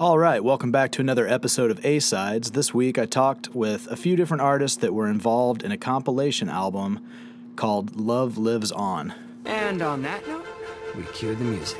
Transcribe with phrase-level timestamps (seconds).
[0.00, 2.50] All right, welcome back to another episode of A Sides.
[2.50, 6.48] This week I talked with a few different artists that were involved in a compilation
[6.48, 6.98] album
[7.54, 9.14] called Love Lives On.
[9.44, 10.46] And on that note,
[10.96, 11.78] we cue the music.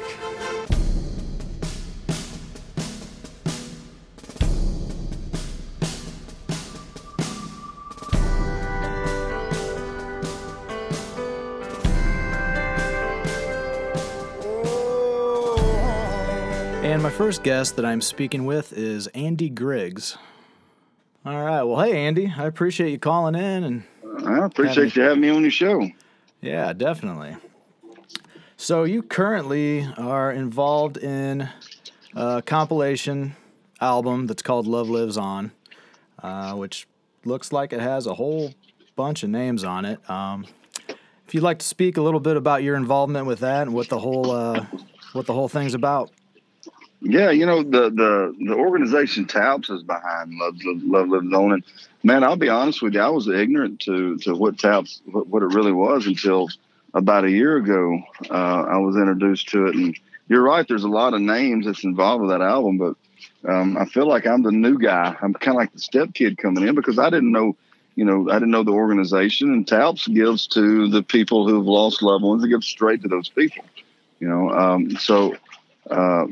[17.14, 20.18] First guest that I'm speaking with is Andy Griggs.
[21.24, 23.84] All right, well, hey, Andy, I appreciate you calling in and
[24.26, 25.88] I appreciate you having me on your show.
[26.40, 27.36] Yeah, definitely.
[28.56, 31.48] So you currently are involved in
[32.16, 33.36] a compilation
[33.80, 35.52] album that's called Love Lives On,
[36.20, 36.88] uh, which
[37.24, 38.52] looks like it has a whole
[38.96, 40.10] bunch of names on it.
[40.10, 40.46] Um,
[41.28, 43.88] if you'd like to speak a little bit about your involvement with that and what
[43.88, 44.66] the whole uh,
[45.12, 46.10] what the whole thing's about.
[47.06, 51.62] Yeah, you know the the the organization TAPS is behind Love Love Lives On, and
[52.02, 55.42] man, I'll be honest with you, I was ignorant to to what TAPS what, what
[55.42, 56.48] it really was until
[56.94, 58.00] about a year ago.
[58.30, 59.98] Uh, I was introduced to it, and
[60.28, 60.66] you're right.
[60.66, 64.26] There's a lot of names that's involved with that album, but um, I feel like
[64.26, 65.14] I'm the new guy.
[65.20, 67.54] I'm kind of like the step kid coming in because I didn't know.
[67.96, 72.02] You know, I didn't know the organization, and TAPS gives to the people who've lost
[72.02, 72.42] loved ones.
[72.42, 73.62] It gives straight to those people.
[74.20, 75.36] You know, um, so
[75.90, 76.26] uh,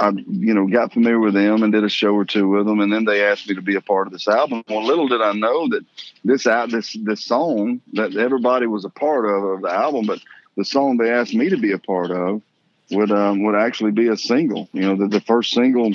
[0.00, 2.80] I, you know, got familiar with them and did a show or two with them,
[2.80, 4.64] and then they asked me to be a part of this album.
[4.68, 5.84] Well, little did I know that
[6.24, 10.20] this out this this song that everybody was a part of of the album, but
[10.56, 12.42] the song they asked me to be a part of
[12.90, 14.68] would um, would actually be a single.
[14.72, 15.92] You know, the, the first single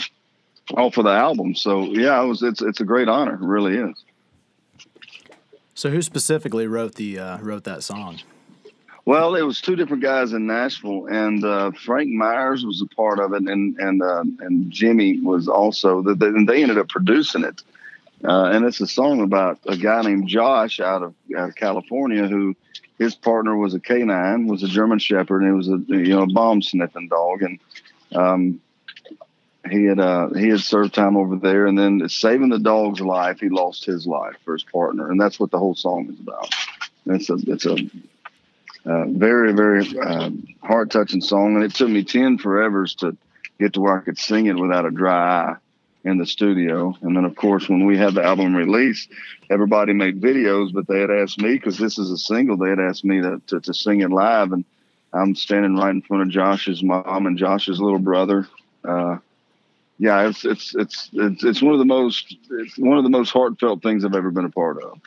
[0.75, 1.55] off of the album.
[1.55, 4.03] So yeah, it was it's it's a great honor, it really is.
[5.73, 8.19] So who specifically wrote the uh, wrote that song?
[9.07, 13.19] Well, it was two different guys in Nashville, and uh, Frank Myers was a part
[13.19, 16.01] of it, and and uh, and Jimmy was also.
[16.01, 17.61] The, the, and they ended up producing it,
[18.25, 22.53] uh, and it's a song about a guy named Josh out of, California who
[22.99, 26.27] his partner was a canine, was a German Shepherd, and it was a you know
[26.27, 27.59] bomb sniffing dog, and
[28.13, 28.61] um,
[29.71, 33.39] he had uh, he had served time over there, and then saving the dog's life,
[33.39, 36.53] he lost his life for his partner, and that's what the whole song is about.
[37.05, 37.77] It's a it's a
[38.87, 40.29] uh, very, very uh,
[40.63, 41.55] heart touching song.
[41.55, 43.17] And it took me 10 forevers to
[43.59, 45.55] get to where I could sing it without a dry eye
[46.05, 46.95] in the studio.
[47.01, 49.09] And then, of course, when we had the album released,
[49.49, 52.79] everybody made videos, but they had asked me, because this is a single, they had
[52.79, 54.53] asked me to, to, to, sing it live.
[54.53, 54.63] And
[55.11, 58.47] I'm standing right in front of Josh's mom and Josh's little brother.
[58.85, 59.17] Uh,
[59.99, 63.31] yeah, it's, it's, it's, it's, it's one of the most, it's one of the most
[63.31, 65.01] heartfelt things I've ever been a part of.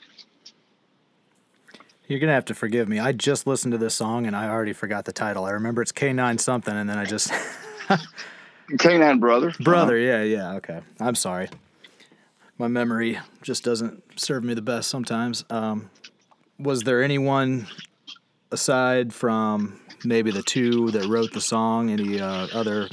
[2.10, 2.98] You're gonna have to forgive me.
[2.98, 5.44] I just listened to this song and I already forgot the title.
[5.44, 7.30] I remember it's K9 something, and then I just
[8.68, 9.54] K9 brother.
[9.60, 10.54] Brother, yeah, yeah.
[10.54, 11.48] Okay, I'm sorry.
[12.58, 15.44] My memory just doesn't serve me the best sometimes.
[15.50, 15.88] Um,
[16.58, 17.68] was there anyone
[18.50, 21.90] aside from maybe the two that wrote the song?
[21.90, 22.88] Any uh, other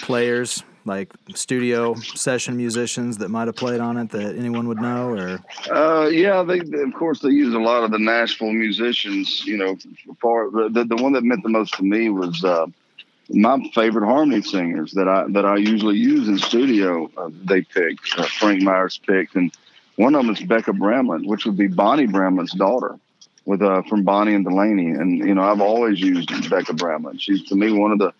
[0.00, 5.10] players like studio session musicians that might have played on it that anyone would know
[5.10, 5.38] or?
[5.70, 9.76] Uh, yeah they, of course they use a lot of the nashville musicians you know
[10.20, 12.66] for the, the one that meant the most to me was uh,
[13.30, 18.18] my favorite harmony singers that i that i usually use in studio uh, they picked
[18.18, 19.52] uh, frank myers picked and
[19.96, 22.98] one of them is Bekka Bramlett which would be bonnie bramlett's daughter
[23.44, 24.90] with uh from bonnie and delaney.
[24.90, 27.20] And you know i've always used Bekka Bramlett.
[27.20, 28.12] She's to me one of the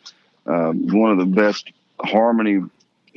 [0.47, 1.71] uh, one of the best
[2.03, 2.63] harmony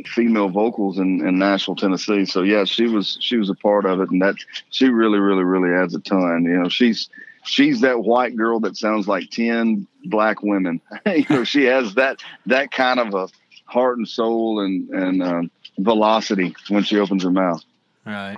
[0.05, 2.25] female vocals in, in Nashville, Tennessee.
[2.25, 4.35] So yeah, she was she was a part of it, and that
[4.69, 6.43] she really, really, really adds a ton.
[6.43, 7.09] You know, she's
[7.43, 10.81] she's that white girl that sounds like ten black women.
[11.05, 13.29] you know, she has that that kind of a
[13.65, 15.41] heart and soul and and uh,
[15.79, 17.63] velocity when she opens her mouth.
[18.05, 18.37] Right.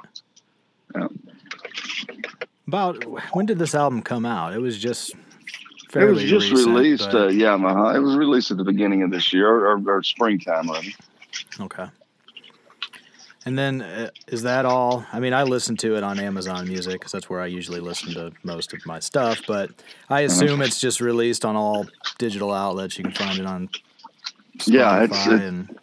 [0.95, 1.07] Yeah.
[2.67, 3.03] About
[3.33, 4.53] when did this album come out?
[4.53, 5.13] It was just
[5.95, 7.11] it was just recent, released.
[7.11, 7.15] But...
[7.15, 10.03] Uh, yeah, uh, it was released at the beginning of this year or, or, or
[10.03, 10.87] springtime, rather.
[11.59, 11.87] Okay.
[13.47, 15.05] And then uh, is that all?
[15.13, 18.13] I mean, I listen to it on Amazon Music because that's where I usually listen
[18.15, 19.41] to most of my stuff.
[19.47, 19.71] But
[20.09, 20.33] I uh-huh.
[20.33, 21.85] assume it's just released on all
[22.17, 22.97] digital outlets.
[22.97, 23.69] You can find it on.
[24.57, 25.25] Spotify yeah, it's.
[25.27, 25.79] And...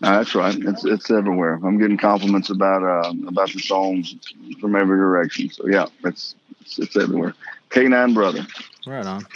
[0.00, 0.56] That's right.
[0.58, 1.60] It's it's everywhere.
[1.62, 4.16] I'm getting compliments about uh, about the songs
[4.60, 5.48] from every direction.
[5.50, 7.34] So yeah, it's it's, it's everywhere.
[7.70, 8.44] K9 brother.
[8.86, 9.26] Right on.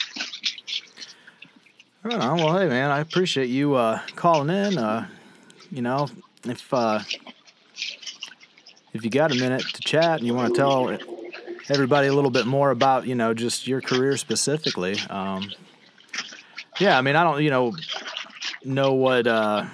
[2.05, 2.39] Right on.
[2.39, 4.79] Well, hey man, I appreciate you uh, calling in.
[4.79, 5.09] Uh,
[5.73, 6.09] you know,
[6.45, 7.01] if uh,
[8.93, 10.97] if you got a minute to chat and you want to tell
[11.69, 15.51] everybody a little bit more about you know just your career specifically, um,
[16.79, 17.75] yeah, I mean, I don't, you know,
[18.65, 19.67] know what uh,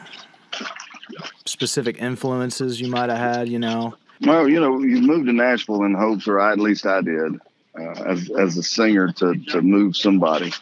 [1.44, 3.48] specific influences you might have had.
[3.50, 3.94] You know.
[4.22, 7.38] Well, you know, you moved to Nashville in hopes, or at least I did,
[7.78, 10.52] uh, as as a singer to to move somebody.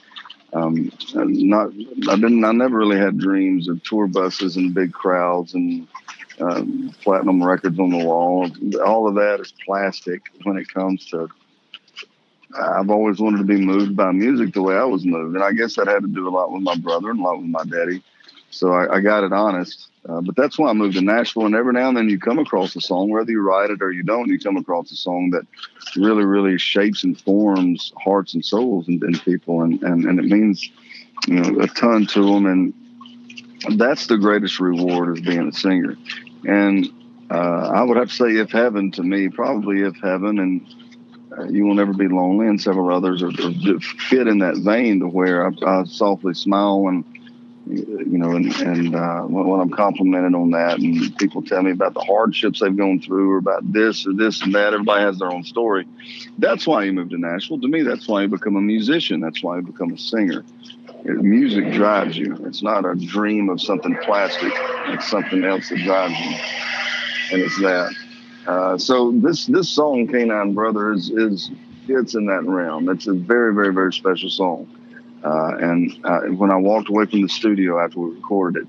[0.52, 1.70] Um, not,
[2.08, 2.44] I didn't.
[2.44, 5.88] I never really had dreams of tour buses and big crowds and
[6.40, 8.48] um, platinum records on the wall.
[8.84, 11.28] All of that is plastic when it comes to.
[12.56, 15.52] I've always wanted to be moved by music the way I was moved, and I
[15.52, 17.64] guess that had to do a lot with my brother and a lot with my
[17.64, 18.02] daddy.
[18.54, 19.88] So I, I got it honest.
[20.08, 21.46] Uh, but that's why I moved to Nashville.
[21.46, 23.90] And every now and then you come across a song, whether you write it or
[23.90, 25.46] you don't, you come across a song that
[25.96, 29.62] really, really shapes and forms hearts and souls in people.
[29.62, 30.70] And, and, and it means
[31.26, 32.46] you know, a ton to them.
[32.46, 35.96] And that's the greatest reward of being a singer.
[36.46, 36.86] And
[37.30, 40.74] uh, I would have to say, if heaven to me, probably if heaven and
[41.36, 45.00] uh, you will never be lonely, and several others are, are fit in that vein
[45.00, 47.04] to where I, I softly smile when
[47.66, 51.94] you know, and, and uh, when, I'm complimented on that, and people tell me about
[51.94, 55.32] the hardships they've gone through, or about this or this and that, everybody has their
[55.32, 55.86] own story.
[56.38, 57.60] That's why you move to Nashville.
[57.60, 59.20] To me, that's why you become a musician.
[59.20, 60.44] That's why you become a singer.
[61.04, 62.36] It, music drives you.
[62.46, 64.52] It's not a dream of something plastic.
[64.88, 66.36] It's something else that drives you,
[67.32, 67.94] and it's that.
[68.46, 71.50] Uh, so this this song, Canine Brother, is is
[71.88, 72.90] it's in that realm.
[72.90, 74.68] It's a very very very special song.
[75.24, 78.68] Uh, and uh, when I walked away from the studio after we recorded it,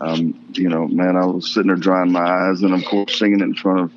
[0.00, 3.40] um, you know, man, I was sitting there drying my eyes, and of course singing
[3.40, 3.92] it in front of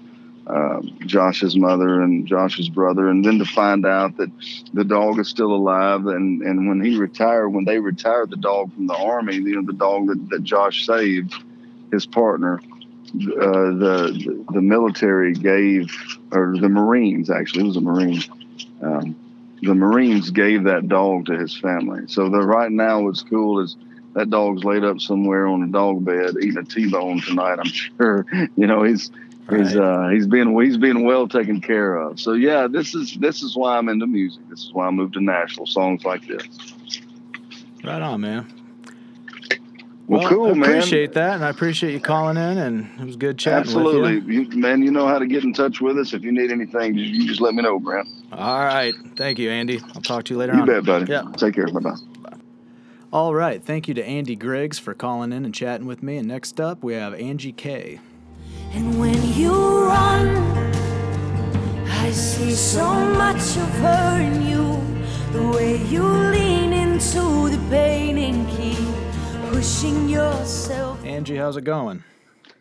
[0.47, 4.31] uh, Josh's mother and Josh's brother, and then to find out that
[4.73, 8.73] the dog is still alive, and and when he retired, when they retired the dog
[8.73, 11.35] from the army, you know, the dog that, that Josh saved,
[11.91, 15.93] his partner, uh, the the military gave,
[16.31, 18.23] or the Marines actually, it was a Marine.
[18.81, 19.15] Um,
[19.61, 22.03] the Marines gave that dog to his family.
[22.07, 23.75] So the right now what's cool is
[24.13, 27.59] that dog's laid up somewhere on a dog bed eating a T-bone tonight.
[27.59, 27.65] I'm
[27.97, 28.25] sure.
[28.55, 29.11] You know, he's
[29.47, 29.61] right.
[29.61, 32.19] he's uh, he's being he's being well taken care of.
[32.19, 34.41] So yeah, this is this is why I'm into music.
[34.49, 35.65] This is why I moved to Nashville.
[35.65, 36.45] Songs like this.
[37.83, 38.53] Right on, man.
[40.07, 40.69] Well, well, cool, I man.
[40.69, 43.59] Appreciate that, and I appreciate you calling in, and it was good chatting.
[43.59, 44.41] Absolutely, you.
[44.41, 44.81] You, man.
[44.81, 46.13] You know how to get in touch with us.
[46.13, 48.09] If you need anything, you just let me know, Brent.
[48.31, 49.81] All right, thank you, Andy.
[49.95, 50.67] I'll talk to you later you on.
[50.67, 51.11] You bet, buddy.
[51.11, 51.23] Yeah.
[51.35, 51.67] Take care.
[51.67, 51.95] Bye bye.
[53.11, 56.17] All right, thank you to Andy Griggs for calling in and chatting with me.
[56.17, 57.99] And next up, we have Angie K.
[58.73, 60.27] And when you run,
[61.87, 62.83] I see so
[63.15, 64.79] much of her in you.
[65.31, 68.77] The way you lean into the pain and keep
[69.51, 71.03] pushing yourself.
[71.03, 72.03] Angie, how's it going?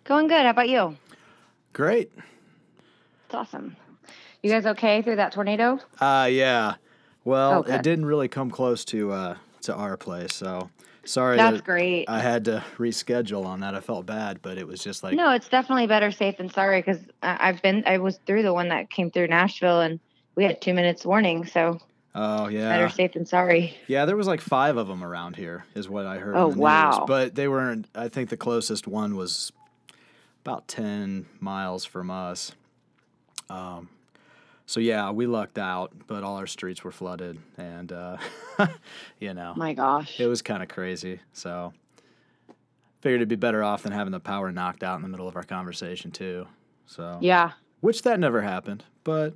[0.04, 0.44] Going good.
[0.44, 0.96] How about you?
[1.74, 2.10] Great.
[3.26, 3.76] It's awesome.
[4.42, 5.80] You guys okay through that tornado?
[6.00, 6.74] Uh yeah.
[7.24, 7.74] Well, Okay.
[7.74, 10.70] it didn't really come close to uh to our place, so
[11.04, 12.04] sorry That's that great.
[12.08, 13.74] I had to reschedule on that.
[13.74, 16.80] I felt bad, but it was just like no, it's definitely better safe than sorry
[16.80, 19.98] because I've been, I was through the one that came through Nashville and
[20.36, 21.44] we had two minutes warning.
[21.44, 21.80] So
[22.14, 22.68] Oh yeah.
[22.70, 23.76] better safe than sorry.
[23.88, 26.36] Yeah, there was like five of them around here, is what I heard.
[26.36, 26.58] Oh, the news.
[26.58, 27.04] wow.
[27.06, 27.86] But they weren't.
[27.94, 29.52] I think the closest one was
[30.44, 32.52] about ten miles from us.
[33.50, 33.88] Um,
[34.68, 38.18] so yeah, we lucked out, but all our streets were flooded, and uh,
[39.18, 40.20] you know, My gosh.
[40.20, 41.20] it was kind of crazy.
[41.32, 41.72] So
[43.00, 45.36] figured it'd be better off than having the power knocked out in the middle of
[45.36, 46.46] our conversation too.
[46.84, 47.52] So Yeah.
[47.80, 49.32] which that never happened, but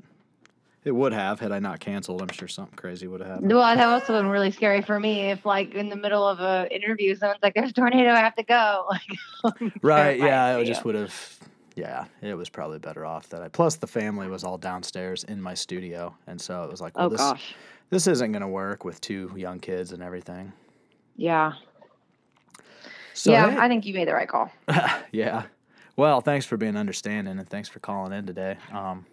[0.85, 2.21] it would have had I not canceled.
[2.21, 3.53] I'm sure something crazy would have happened.
[3.53, 5.31] Well, that also been really scary for me.
[5.31, 8.35] If like in the middle of a interview, someone's like, "There's a tornado, I have
[8.35, 8.87] to go."
[9.45, 10.19] Like, Right.
[10.19, 10.59] Yeah.
[10.59, 11.39] It just would have.
[11.75, 12.05] Yeah.
[12.21, 13.49] It was probably better off that I.
[13.49, 17.07] Plus, the family was all downstairs in my studio, and so it was like, well,
[17.07, 17.55] Oh this gosh.
[17.91, 20.53] this isn't gonna work with two young kids and everything.
[21.17, 21.53] Yeah.
[23.15, 23.51] So yeah.
[23.51, 24.51] hey, I think you made the right call.
[25.13, 25.45] yeah.
[25.97, 28.57] Well, thanks for being understanding and thanks for calling in today.
[28.73, 29.05] Um,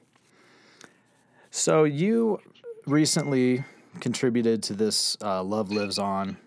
[1.51, 2.39] so you
[2.85, 3.63] recently
[3.99, 6.37] contributed to this uh, "Love Lives On"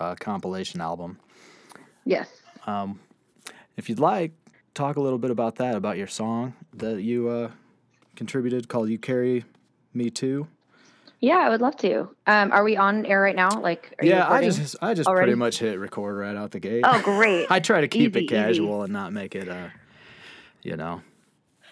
[0.00, 1.18] uh, compilation album.
[2.04, 2.28] Yes.
[2.66, 3.00] Um,
[3.76, 4.32] if you'd like,
[4.74, 7.50] talk a little bit about that, about your song that you uh,
[8.16, 9.44] contributed called "You Carry
[9.92, 10.48] Me Too."
[11.20, 12.10] Yeah, I would love to.
[12.26, 13.48] Um, are we on air right now?
[13.60, 15.28] Like, are you yeah, I just I just already?
[15.28, 16.82] pretty much hit record right out the gate.
[16.86, 17.46] Oh, great.
[17.50, 18.34] I try to keep Easy, it easy.
[18.34, 19.68] casual and not make it, uh,
[20.62, 21.00] you know.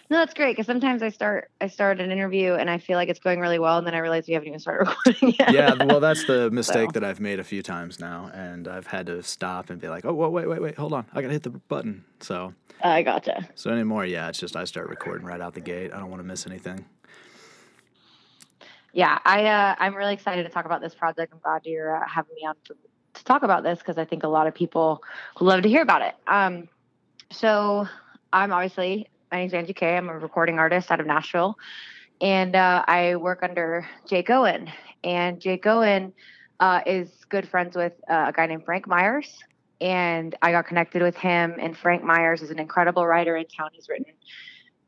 [0.09, 3.09] No, that's great because sometimes I start I start an interview and I feel like
[3.09, 5.51] it's going really well, and then I realize we haven't even started recording yet.
[5.53, 6.99] yeah, well, that's the mistake So.
[6.99, 10.05] that I've made a few times now, and I've had to stop and be like,
[10.05, 13.47] "Oh, whoa, wait, wait, wait, hold on, I gotta hit the button." So, I gotcha.
[13.55, 15.93] so anymore, yeah, it's just I start recording right out the gate.
[15.93, 16.85] I don't want to miss anything.
[18.91, 21.33] Yeah, I uh, I'm really excited to talk about this project.
[21.33, 22.75] I'm glad you're uh, having me on for
[23.15, 25.01] to talk about this because I think a lot of people
[25.39, 26.15] would love to hear about it.
[26.27, 26.67] Um,
[27.31, 27.87] so
[28.31, 29.97] I'm obviously my name's Angie K.
[29.97, 31.57] I'm a recording artist out of Nashville,
[32.21, 34.69] and uh, I work under Jake Owen.
[35.03, 36.13] And Jake Owen
[36.59, 39.39] uh, is good friends with uh, a guy named Frank Myers,
[39.81, 41.55] and I got connected with him.
[41.59, 43.69] And Frank Myers is an incredible writer in town.
[43.73, 44.05] He's written,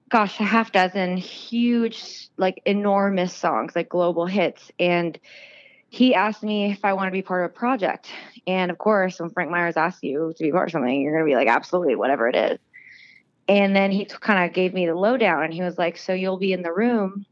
[0.09, 5.19] gosh, a half dozen huge, like enormous songs, like global hits, and
[5.89, 8.11] he asked me if I want to be part of a project.
[8.45, 11.25] And of course, when Frank Myers asks you to be part of something, you're going
[11.25, 12.59] to be like, absolutely, whatever it is.
[13.47, 16.37] And then he kind of gave me the lowdown and he was like, so you'll
[16.39, 17.25] be in the room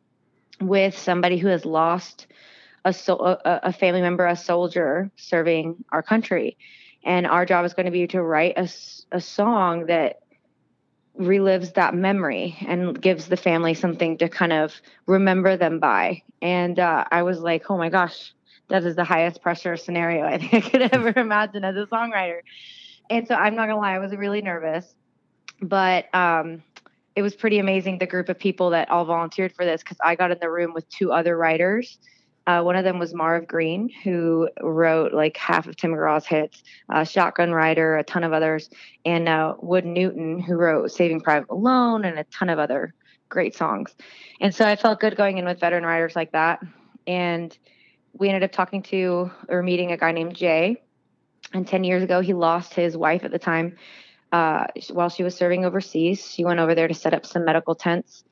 [0.62, 2.28] with somebody who has lost
[2.86, 6.58] a, so- a, a family member, a soldier serving our country.
[7.04, 8.70] And our job is going to be to write a,
[9.12, 10.20] a song that
[11.20, 14.74] relives that memory and gives the family something to kind of
[15.06, 16.24] remember them by.
[16.42, 18.34] And uh, I was like, oh my gosh,
[18.70, 22.40] that is the highest pressure scenario I think I could ever imagine as a songwriter.
[23.10, 24.96] And so I'm not gonna lie, I was really nervous,
[25.64, 26.62] but um,
[27.16, 30.16] it was pretty amazing the group of people that all volunteered for this because I
[30.16, 31.98] got in the room with two other writers.
[32.46, 36.64] Uh, one of them was Marv Green, who wrote like half of Tim McGraw's hits,
[36.90, 38.70] uh, Shotgun Rider, a ton of others,
[39.06, 42.94] and uh, Wood Newton, who wrote Saving Private Malone and a ton of other
[43.30, 43.96] great songs.
[44.42, 46.62] And so I felt good going in with veteran writers like that.
[47.08, 47.58] And
[48.12, 50.82] we ended up talking to or meeting a guy named Jay.
[51.54, 53.78] And 10 years ago, he lost his wife at the time
[54.34, 56.30] uh, while she was serving overseas.
[56.30, 58.24] She went over there to set up some medical tents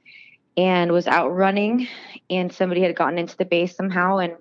[0.57, 1.87] and was out running.
[2.29, 4.33] And somebody had gotten into the base somehow and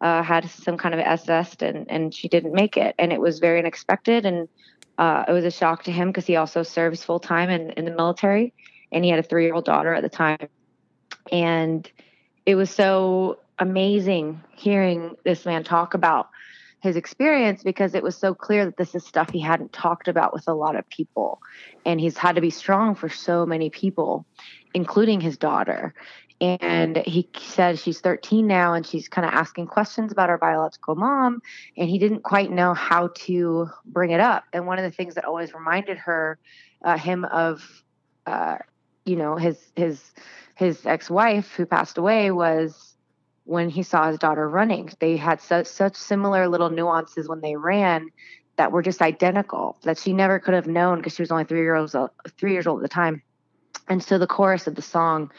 [0.00, 2.94] uh, had some kind of SS and, and she didn't make it.
[2.98, 4.24] And it was very unexpected.
[4.24, 4.48] And
[4.96, 7.84] uh, it was a shock to him because he also serves full time in, in
[7.84, 8.54] the military
[8.90, 10.48] and he had a three year old daughter at the time.
[11.30, 11.90] And
[12.46, 16.30] it was so amazing hearing this man talk about
[16.84, 20.34] his experience because it was so clear that this is stuff he hadn't talked about
[20.34, 21.40] with a lot of people.
[21.86, 24.26] And he's had to be strong for so many people,
[24.74, 25.94] including his daughter.
[26.42, 30.94] And he said she's 13 now and she's kind of asking questions about her biological
[30.94, 31.40] mom.
[31.78, 34.44] And he didn't quite know how to bring it up.
[34.52, 36.38] And one of the things that always reminded her,
[36.84, 37.62] uh, him of,
[38.26, 38.58] uh,
[39.06, 40.12] you know, his, his,
[40.54, 42.93] his ex-wife who passed away was
[43.44, 44.90] when he saw his daughter running.
[44.98, 48.10] They had such such similar little nuances when they ran
[48.56, 51.60] that were just identical that she never could have known because she was only three
[51.60, 53.22] years old three years old at the time.
[53.88, 55.30] And so the chorus of the song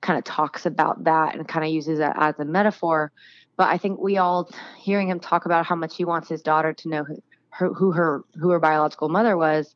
[0.00, 3.12] kind of talks about that and kind of uses it as a metaphor.
[3.56, 4.48] But I think we all
[4.78, 7.92] hearing him talk about how much he wants his daughter to know who her who
[7.92, 9.74] her, who her biological mother was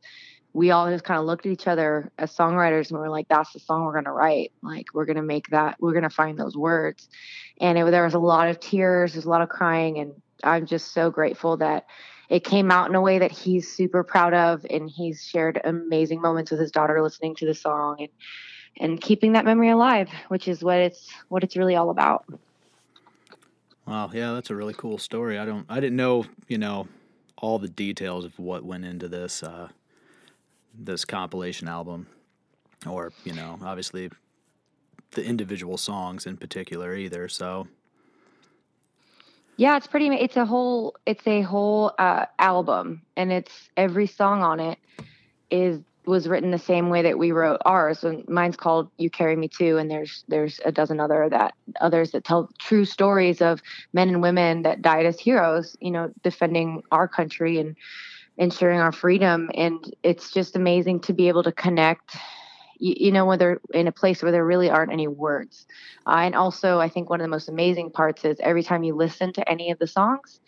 [0.54, 3.26] we all just kind of looked at each other as songwriters and we were like,
[3.28, 4.52] that's the song we're going to write.
[4.62, 7.08] Like, we're going to make that, we're going to find those words.
[7.61, 9.99] And it, there was a lot of tears, there's a lot of crying.
[9.99, 10.12] And
[10.44, 11.87] I'm just so grateful that
[12.30, 14.64] it came out in a way that he's super proud of.
[14.70, 18.11] And he's shared amazing moments with his daughter listening to the song and,
[18.78, 22.26] and keeping that memory alive, which is what it's, what it's really all about.
[23.88, 24.08] Wow.
[24.14, 24.34] Yeah.
[24.34, 25.37] That's a really cool story.
[25.37, 26.87] I don't, I didn't know, you know,
[27.38, 29.42] all the details of what went into this.
[29.42, 29.68] Uh,
[30.78, 32.07] this compilation album,
[32.87, 34.11] or you know, obviously
[35.12, 37.28] the individual songs in particular either.
[37.28, 37.69] So
[39.57, 40.09] yeah, it's pretty.
[40.09, 40.97] It's a whole.
[41.07, 44.78] It's a whole uh, album, and it's every song on it
[45.50, 48.04] is was written the same way that we wrote ours.
[48.04, 52.11] And mine's called "You Carry Me Too," and there's there's a dozen other that others
[52.12, 53.62] that tell true stories of
[53.93, 55.76] men and women that died as heroes.
[55.81, 57.76] You know, defending our country and
[58.37, 59.50] ensuring our freedom.
[59.55, 62.17] And it's just amazing to be able to connect,
[62.79, 65.67] you, know, whether in a place where there really aren't any words.
[66.07, 68.95] Uh, and also, I think one of the most amazing parts is every time you
[68.95, 70.41] listen to any of the songs,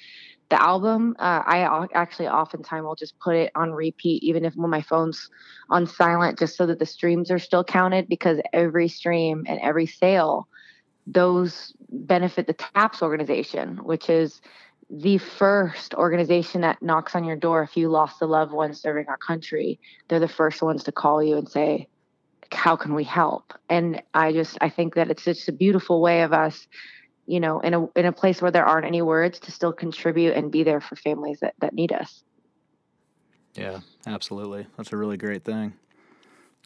[0.48, 4.70] the album, uh, I actually oftentimes will just put it on repeat, even if when
[4.70, 5.28] my phone's
[5.70, 9.86] on silent, just so that the streams are still counted because every stream and every
[9.86, 10.46] sale,
[11.06, 14.40] those benefit the TAPS organization, which is
[14.88, 19.06] the first organization that knocks on your door if you lost a loved one serving
[19.08, 19.80] our country.
[20.08, 21.88] They're the first ones to call you and say,
[22.52, 23.52] how can we help?
[23.68, 26.66] And I just I think that it's just a beautiful way of us,
[27.26, 30.34] you know, in a in a place where there aren't any words to still contribute
[30.36, 32.22] and be there for families that, that need us.
[33.54, 34.66] Yeah, absolutely.
[34.76, 35.72] That's a really great thing.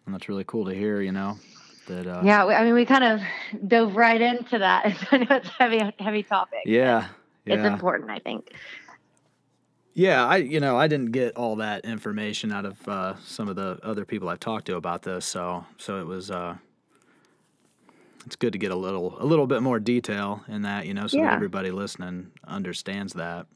[0.04, 1.38] And that's really cool to hear, you know.
[1.86, 3.20] That, uh, yeah, I mean, we kind of
[3.66, 4.86] dove right into that.
[5.10, 6.60] I know it's a heavy, heavy topic.
[6.64, 7.08] Yeah,
[7.44, 7.54] yeah.
[7.54, 8.52] it's important, I think.
[9.94, 13.56] Yeah, I you know I didn't get all that information out of uh, some of
[13.56, 16.56] the other people I've talked to about this, so so it was uh,
[18.24, 21.06] it's good to get a little a little bit more detail in that, you know,
[21.08, 21.24] so yeah.
[21.24, 23.46] that everybody listening understands that.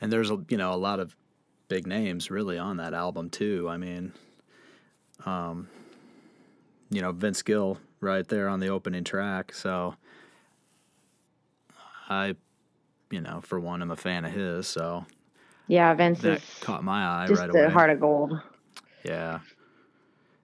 [0.00, 1.14] and there's a you know a lot of
[1.68, 3.68] big names really on that album too.
[3.68, 4.12] I mean,
[5.24, 5.68] um,
[6.90, 9.52] you know Vince Gill right there on the opening track.
[9.52, 9.94] So
[12.08, 12.34] I,
[13.10, 14.66] you know, for one, I'm a fan of his.
[14.66, 15.04] So
[15.66, 17.72] Yeah, Vince that is caught my eye just right a away.
[17.72, 18.38] heart of gold.
[19.04, 19.40] yeah,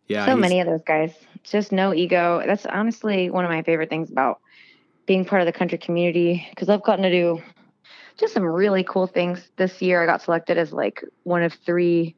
[0.08, 0.26] yeah.
[0.26, 1.12] so many of those guys.
[1.44, 2.42] Just no ego.
[2.46, 4.40] That's honestly one of my favorite things about
[5.06, 7.42] being part of the country community because I've gotten to do
[8.18, 10.02] just some really cool things this year.
[10.02, 12.14] I got selected as like one of three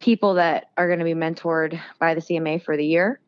[0.00, 3.20] people that are going to be mentored by the CMA for the year.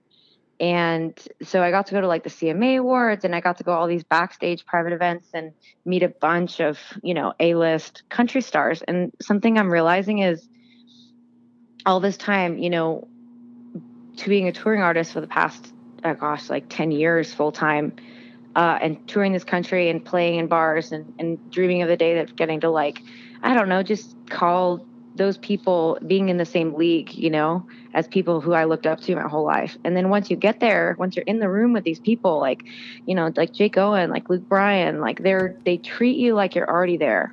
[0.59, 3.65] And so I got to go to like the CMA awards and I got to
[3.65, 5.53] go all these backstage private events and
[5.85, 8.83] meet a bunch of, you know, A-list country stars.
[8.83, 10.49] And something I'm realizing is
[11.85, 13.07] all this time, you know,
[14.17, 15.73] to being a touring artist for the past,
[16.05, 17.95] oh gosh, like 10 years full time,
[18.55, 22.15] uh, and touring this country and playing in bars and, and dreaming of the day
[22.15, 23.03] that getting to like,
[23.43, 28.06] I don't know, just call those people being in the same league, you know, as
[28.06, 29.76] people who I looked up to my whole life.
[29.85, 32.64] And then once you get there, once you're in the room with these people, like,
[33.06, 36.70] you know, like Jake Owen, like Luke Bryan, like they're, they treat you like you're
[36.70, 37.32] already there.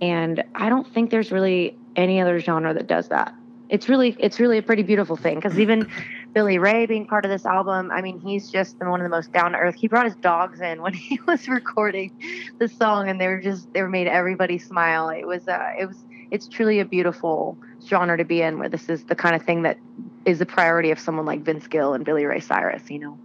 [0.00, 3.34] And I don't think there's really any other genre that does that
[3.68, 5.88] it's really it's really a pretty beautiful thing because even
[6.34, 9.32] Billy Ray being part of this album, I mean, he's just one of the most
[9.32, 9.74] down to earth.
[9.74, 12.12] He brought his dogs in when he was recording
[12.58, 15.08] the song, and they were just they were made everybody smile.
[15.08, 17.56] It was uh, it was it's truly a beautiful
[17.86, 19.78] genre to be in, where this is the kind of thing that
[20.24, 22.90] is the priority of someone like Vince Gill and Billy Ray Cyrus.
[22.90, 23.18] You know.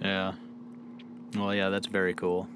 [0.00, 0.32] Yeah.
[1.36, 2.48] Well, yeah, that's very cool.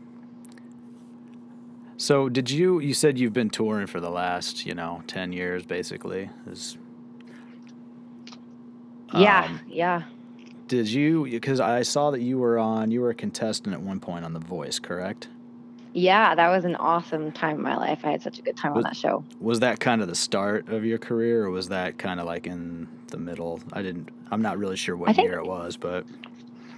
[1.96, 2.78] So, did you?
[2.80, 6.28] You said you've been touring for the last, you know, ten years, basically.
[6.46, 6.76] Is
[9.14, 10.02] Yeah, um, yeah.
[10.68, 11.24] Did you?
[11.24, 12.90] Because I saw that you were on.
[12.90, 15.28] You were a contestant at one point on The Voice, correct?
[15.96, 18.00] Yeah, that was an awesome time in my life.
[18.04, 19.24] I had such a good time on that show.
[19.40, 22.46] Was that kind of the start of your career, or was that kind of like
[22.46, 23.60] in the middle?
[23.72, 24.10] I didn't.
[24.30, 26.04] I'm not really sure what think- year it was, but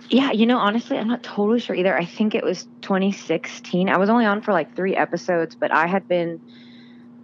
[0.09, 1.99] Yeah, you know, honestly, I'm not totally sure either.
[1.99, 3.89] I think it was 2016.
[3.89, 6.41] I was only on for like three episodes, but I had been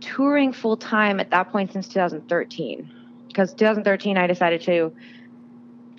[0.00, 2.90] touring full time at that point since 2013.
[3.28, 4.92] Because 2013, I decided to,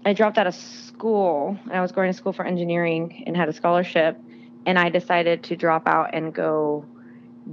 [0.06, 3.48] I dropped out of school and I was going to school for engineering and had
[3.48, 4.20] a scholarship.
[4.66, 6.86] And I decided to drop out and go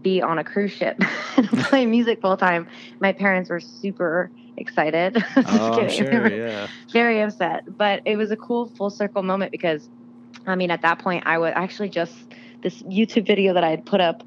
[0.01, 0.99] be on a cruise ship
[1.37, 2.67] and play music full time.
[3.01, 5.15] My parents were super excited.
[5.35, 6.07] Just oh, kidding.
[6.07, 6.67] Sure, yeah.
[6.93, 7.77] very upset.
[7.77, 9.89] But it was a cool full circle moment because,
[10.47, 12.15] I mean, at that point, I was actually just
[12.63, 14.23] this YouTube video that I had put up,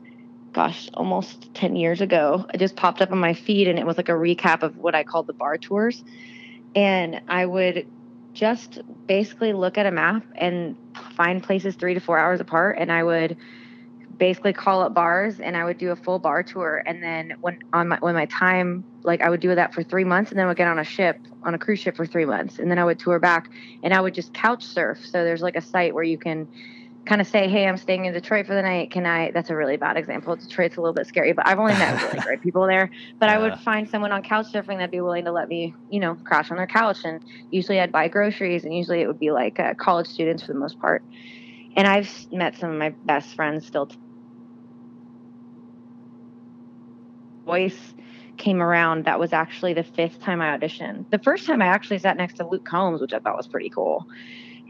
[0.54, 3.98] gosh, almost 10 years ago, it just popped up on my feed and it was
[3.98, 6.04] like a recap of what I called the bar tours.
[6.76, 7.88] And I would
[8.36, 10.76] just basically look at a map and
[11.16, 12.78] find places three to four hours apart.
[12.78, 13.38] And I would
[14.18, 16.84] basically call up bars and I would do a full bar tour.
[16.86, 20.04] And then when on my when my time like I would do that for three
[20.04, 22.60] months and then would get on a ship on a cruise ship for three months
[22.60, 23.50] and then I would tour back
[23.84, 25.00] and I would just couch surf.
[25.06, 26.48] So there's like a site where you can
[27.06, 28.92] kind of say, Hey, I'm staying in Detroit for the night.
[28.92, 30.36] Can I that's a really bad example.
[30.36, 32.90] Detroit's a little bit scary, but I've only met really great people there.
[33.20, 36.00] But I would find someone on couch surfing that'd be willing to let me, you
[36.00, 39.32] know, crash on their couch and usually I'd buy groceries and usually it would be
[39.32, 41.04] like uh, college students for the most part.
[41.76, 43.90] And I've met some of my best friends still
[47.46, 47.94] voice
[48.38, 51.10] came around, that was actually the fifth time I auditioned.
[51.10, 53.70] The first time I actually sat next to Luke Combs, which I thought was pretty
[53.70, 54.06] cool.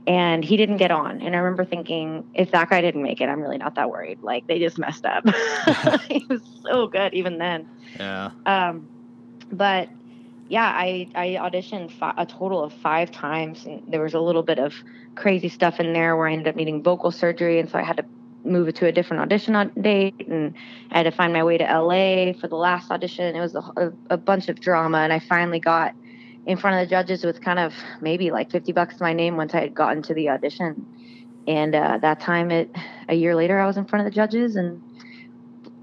[0.08, 1.22] And he didn't get on.
[1.22, 4.20] And I remember thinking, if that guy didn't make it, I'm really not that worried.
[4.22, 5.24] Like they just messed up.
[6.08, 7.68] he was so good even then.
[8.00, 8.32] Yeah.
[8.46, 8.88] Um,
[9.52, 9.90] but
[10.48, 14.44] yeah, I, I auditioned fi- a total of five times, and there was a little
[14.44, 14.76] bit of
[15.16, 17.98] crazy stuff in there where I ended up needing vocal surgery, and so I had
[17.98, 18.06] to
[18.44, 20.54] move it to a different audition au- date, and
[20.92, 23.36] I had to find my way to LA for the last audition.
[23.36, 25.96] It was a, a bunch of drama, and I finally got
[26.46, 29.36] in front of the judges with kind of maybe like 50 bucks to my name
[29.38, 30.86] once I had gotten to the audition.
[31.48, 32.76] And uh, that time, it
[33.08, 34.82] a year later, I was in front of the judges, and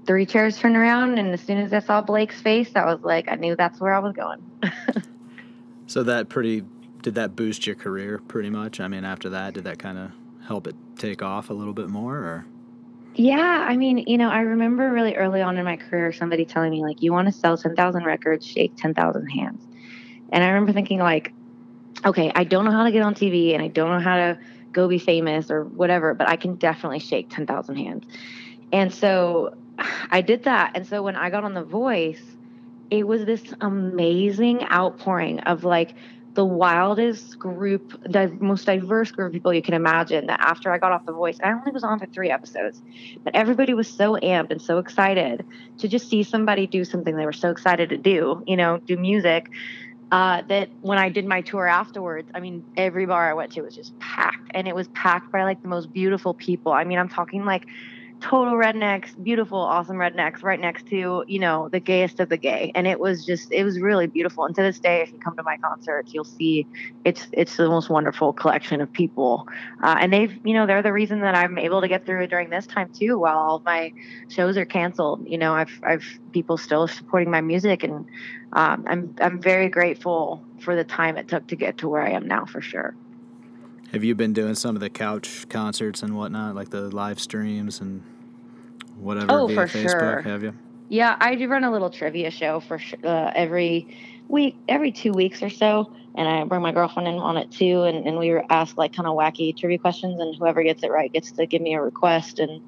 [0.05, 3.31] three chairs turned around, and as soon as I saw Blake's face, I was like,
[3.31, 4.41] I knew that's where I was going.
[5.93, 6.63] So that pretty
[7.03, 8.79] did that boost your career pretty much?
[8.79, 10.11] I mean, after that, did that kind of
[10.47, 12.45] help it take off a little bit more, or?
[13.13, 16.71] Yeah, I mean, you know, I remember really early on in my career somebody telling
[16.71, 19.67] me like, "You want to sell ten thousand records, shake ten thousand hands,"
[20.33, 21.33] and I remember thinking like,
[22.05, 24.39] "Okay, I don't know how to get on TV, and I don't know how to
[24.73, 28.05] go be famous or whatever, but I can definitely shake ten thousand hands."
[28.73, 29.55] And so
[30.11, 32.21] I did that, and so when I got on The Voice,
[32.91, 35.95] it was this amazing outpouring of like
[36.35, 40.27] the wildest group, the most diverse group of people you can imagine.
[40.27, 42.81] That after I got off The Voice, I only was on for three episodes,
[43.23, 45.45] but everybody was so amped and so excited
[45.79, 48.97] to just see somebody do something they were so excited to do, you know, do
[48.97, 49.47] music.
[50.11, 53.61] Uh, that when I did my tour afterwards, I mean, every bar I went to
[53.61, 56.71] was just packed, and it was packed by like the most beautiful people.
[56.71, 57.65] I mean, I'm talking like
[58.23, 62.71] total rednecks, beautiful, awesome rednecks, right next to you know the gayest of the gay,
[62.73, 64.45] and it was just it was really beautiful.
[64.45, 66.65] And to this day, if you come to my concerts, you'll see
[67.03, 69.45] it's it's the most wonderful collection of people,
[69.83, 72.49] uh, and they've you know they're the reason that I'm able to get through during
[72.49, 73.91] this time too, while all my
[74.29, 75.27] shows are canceled.
[75.27, 78.05] You know, I've I've people still supporting my music, and
[78.53, 82.11] um, I'm I'm very grateful for the time it took to get to where I
[82.11, 82.95] am now, for sure.
[83.91, 87.79] Have you been doing some of the couch concerts and whatnot, like the live streams
[87.79, 88.01] and
[88.95, 89.89] whatever Oh, via for Facebook?
[89.99, 90.21] sure.
[90.21, 90.53] Have you?
[90.89, 93.87] Yeah, I do run a little trivia show for sh- uh, every
[94.27, 97.83] week, every two weeks or so, and I bring my girlfriend in on it too,
[97.83, 101.11] and, and we ask like kind of wacky trivia questions, and whoever gets it right
[101.11, 102.61] gets to give me a request, and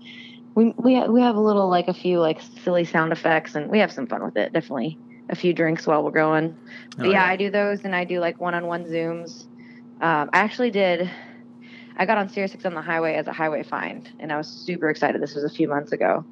[0.56, 3.80] we we we have a little like a few like silly sound effects, and we
[3.80, 4.54] have some fun with it.
[4.54, 6.58] Definitely a few drinks while we're going.
[6.98, 7.30] But Oh, yeah, yeah.
[7.30, 9.46] I do those, and I do like one-on-one zooms.
[10.02, 11.12] Um, I actually did.
[11.98, 14.90] I got on Sirius on the highway as a highway find, and I was super
[14.90, 15.22] excited.
[15.22, 16.26] This was a few months ago,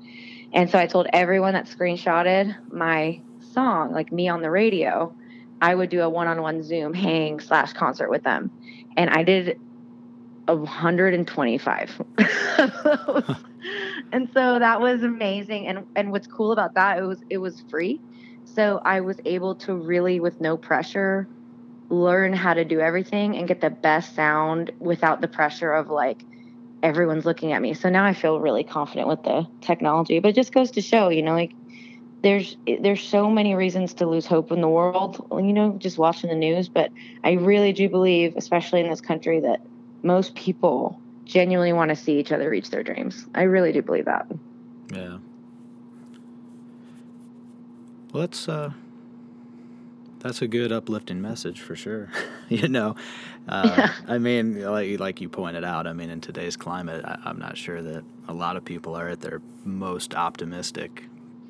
[0.54, 5.14] and so I told everyone that screenshotted my song, like me on the radio,
[5.62, 8.52] I would do a one-on-one Zoom hang slash concert with them,
[8.98, 9.60] and I did
[10.46, 12.02] 125
[12.58, 13.36] of those.
[14.12, 15.68] and so that was amazing.
[15.68, 18.02] And and what's cool about that it was it was free,
[18.46, 21.28] so I was able to really with no pressure
[21.94, 26.24] learn how to do everything and get the best sound without the pressure of like
[26.82, 27.74] everyone's looking at me.
[27.74, 30.20] So now I feel really confident with the technology.
[30.20, 31.54] But it just goes to show, you know, like
[32.22, 36.30] there's there's so many reasons to lose hope in the world, you know, just watching
[36.30, 36.92] the news, but
[37.24, 39.62] I really do believe, especially in this country that
[40.04, 43.26] most people genuinely want to see each other reach their dreams.
[43.36, 44.28] I really do believe that.
[44.94, 45.18] Yeah.
[48.14, 48.72] Let's uh,
[50.24, 52.10] that's a good uplifting message for sure.
[52.50, 52.96] you know,
[53.48, 57.38] uh, I mean, like like you pointed out, I mean, in today's climate, I, I'm
[57.38, 61.04] not sure that a lot of people are at their most optimistic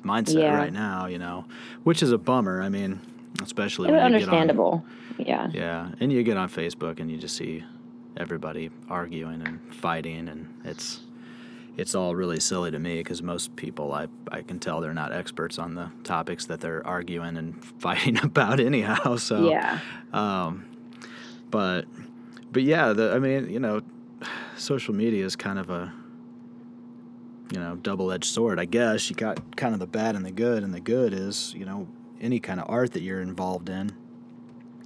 [0.04, 0.56] mindset Yeah.
[0.58, 1.06] right now.
[1.06, 1.44] You know,
[1.84, 2.60] which is a bummer.
[2.62, 3.00] I mean,
[3.42, 4.84] especially when you get on- Understandable.
[5.16, 5.48] Yeah.
[5.52, 7.62] yeah, and you get on Facebook and you just see
[8.16, 11.00] everybody arguing and fighting, and it's
[11.76, 15.12] it's all really silly to me because most people I I can tell they're not
[15.12, 19.16] experts on the topics that they're arguing and fighting about anyhow.
[19.16, 19.80] So Yeah.
[20.12, 20.64] um,
[21.50, 21.86] but
[22.52, 23.82] but yeah, the I mean you know,
[24.56, 25.92] social media is kind of a
[27.52, 28.58] you know double-edged sword.
[28.58, 31.52] I guess you got kind of the bad and the good, and the good is
[31.54, 31.86] you know
[32.20, 33.92] any kind of art that you're involved in.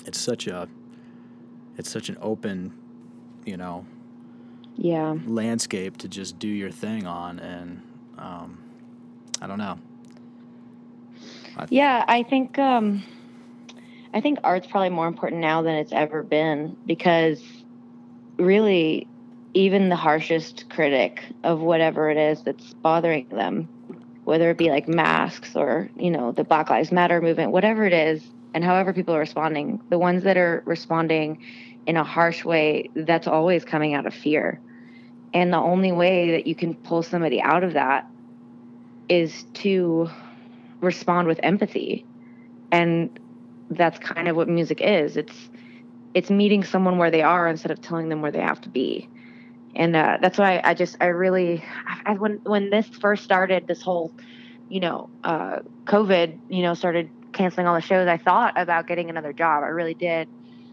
[0.06, 0.68] It's such a
[1.76, 2.72] it's such an open
[3.44, 3.86] you know
[4.80, 5.16] Yeah.
[5.26, 7.82] landscape to just do your thing on, and
[8.16, 8.58] um,
[9.42, 9.78] I don't know.
[11.68, 13.02] Yeah, I think um
[14.14, 17.42] I think art's probably more important now than it's ever been because
[18.38, 19.06] really
[19.54, 23.68] even the harshest critic of whatever it is that's bothering them,
[24.24, 27.92] whether it be like masks or, you know, the Black Lives Matter movement, whatever it
[27.92, 28.22] is,
[28.54, 31.42] and however people are responding, the ones that are responding
[31.86, 34.60] in a harsh way, that's always coming out of fear.
[35.34, 38.06] And the only way that you can pull somebody out of that
[39.08, 40.08] is to
[40.80, 42.06] respond with empathy.
[42.72, 43.18] And
[43.70, 45.16] that's kind of what music is.
[45.16, 45.50] It's
[46.14, 49.08] it's meeting someone where they are instead of telling them where they have to be.
[49.76, 51.64] And uh, that's why I, just i really
[52.06, 54.12] I, when when this first started this whole
[54.68, 59.10] you know uh, covid you know started canceling all the shows i thought about getting
[59.10, 59.62] another job.
[59.62, 60.28] I really did.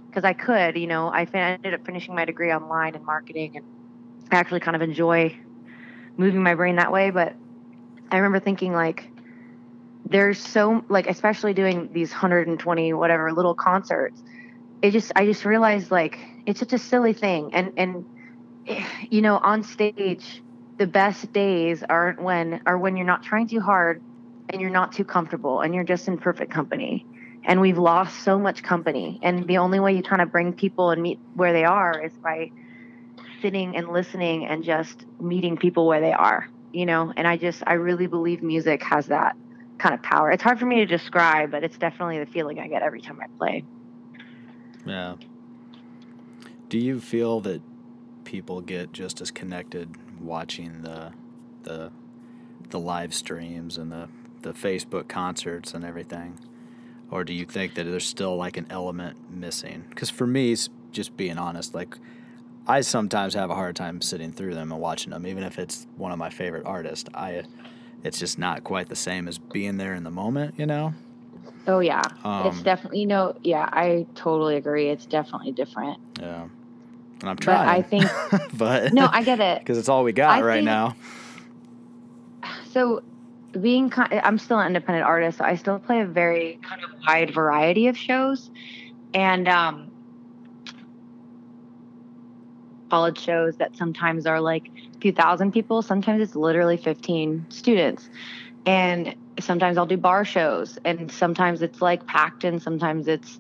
[0.10, 3.58] Because i could you know i fin- ended up finishing my degree online in marketing
[3.58, 3.66] and
[4.32, 5.36] i actually kind of enjoy
[6.18, 7.36] moving my brain that way but
[8.12, 9.10] i remember thinking like
[10.08, 14.22] there's so like especially doing these 120 whatever little concerts
[14.82, 17.54] it just i just realized like it's such a silly thing.
[17.54, 18.06] And and
[18.68, 20.42] eh, you know on stage
[20.78, 24.02] the best days aren't when are when you're not trying too hard
[24.50, 27.06] and you're not too comfortable and you're just in perfect company.
[27.48, 29.20] And we've lost so much company.
[29.22, 32.12] And the only way you kind of bring people and meet where they are is
[32.24, 32.52] by
[33.42, 37.64] sitting and listening and just meeting people where they are you know and i just
[37.68, 39.36] i really believe music has that
[39.78, 40.32] kind of power.
[40.32, 43.20] It's hard for me to describe, but it's definitely the feeling I get every time
[43.22, 43.64] I play.
[44.86, 45.16] Yeah.
[46.70, 47.62] Do you feel that
[48.24, 51.14] people get just as connected watching the
[51.64, 51.92] the
[52.70, 54.10] the live streams and the
[54.42, 56.40] the Facebook concerts and everything?
[57.12, 59.86] or do you think that there's still like an element missing?
[59.90, 60.56] Because for me,
[60.92, 61.96] just being honest, like
[62.68, 65.86] I sometimes have a hard time sitting through them and watching them, even if it's
[65.98, 67.08] one of my favorite artists.
[67.14, 67.44] I,
[68.04, 70.94] it's just not quite the same as being there in the moment, you know.
[71.68, 74.90] Oh yeah, it's Um, definitely you know yeah I totally agree.
[74.90, 76.00] It's definitely different.
[76.20, 76.44] Yeah,
[77.22, 77.66] and I'm trying.
[77.66, 79.60] But I think but no, I get it.
[79.62, 80.96] because it's all we got I right think- now.
[82.72, 83.02] So
[83.60, 86.90] being kind, I'm still an independent artist, so I still play a very kind of
[87.08, 88.52] wide variety of shows,
[89.14, 89.90] and um,
[92.96, 95.82] college shows that sometimes are like a few thousand people.
[95.82, 98.10] Sometimes it's literally 15 students,
[98.66, 103.38] and sometimes I'll do bar shows, and sometimes it's like packed, and sometimes it's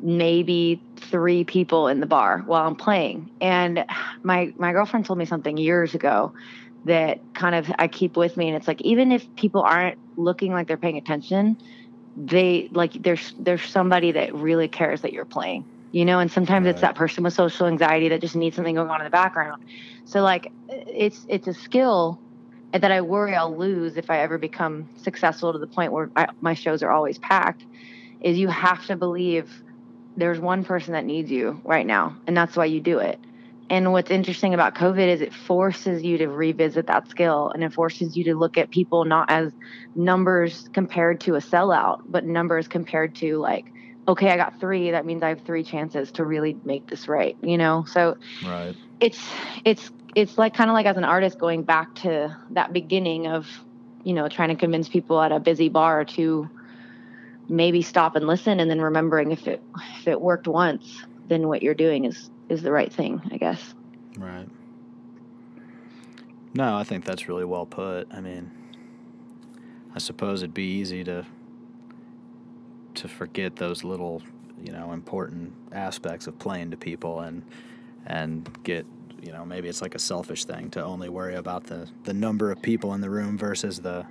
[0.00, 3.30] maybe three people in the bar while I'm playing.
[3.40, 3.84] And
[4.24, 6.32] my my girlfriend told me something years ago
[6.84, 10.52] that kind of I keep with me and it's like even if people aren't looking
[10.52, 11.56] like they're paying attention,
[12.16, 15.64] they like there's there's somebody that really cares that you're playing.
[15.90, 18.90] You know, and sometimes it's that person with social anxiety that just needs something going
[18.90, 19.62] on in the background.
[20.04, 22.20] So like it's it's a skill
[22.72, 26.28] that I worry I'll lose if I ever become successful to the point where I,
[26.40, 27.64] my shows are always packed.
[28.20, 29.50] Is you have to believe
[30.16, 33.18] there's one person that needs you right now, and that's why you do it.
[33.70, 37.72] And what's interesting about COVID is it forces you to revisit that skill and it
[37.72, 39.52] forces you to look at people not as
[39.94, 43.66] numbers compared to a sellout, but numbers compared to like,
[44.08, 44.90] okay, I got three.
[44.90, 47.84] That means I have three chances to really make this right, you know?
[47.86, 48.74] So Right.
[49.00, 49.22] it's,
[49.64, 53.46] it's, it's like kind of like as an artist going back to that beginning of,
[54.04, 56.48] you know, trying to convince people at a busy bar to
[57.48, 59.62] maybe stop and listen and then remembering if it,
[60.00, 63.74] if it worked once, then what you're doing is, is the right thing, I guess.
[64.16, 64.48] Right.
[66.54, 68.08] No, I think that's really well put.
[68.10, 68.50] I mean,
[69.94, 71.26] I suppose it'd be easy to
[73.00, 74.22] to forget those little,
[74.62, 77.42] you know, important aspects of playing to people and
[78.06, 78.86] and get,
[79.22, 82.50] you know, maybe it's like a selfish thing to only worry about the the number
[82.50, 84.04] of people in the room versus the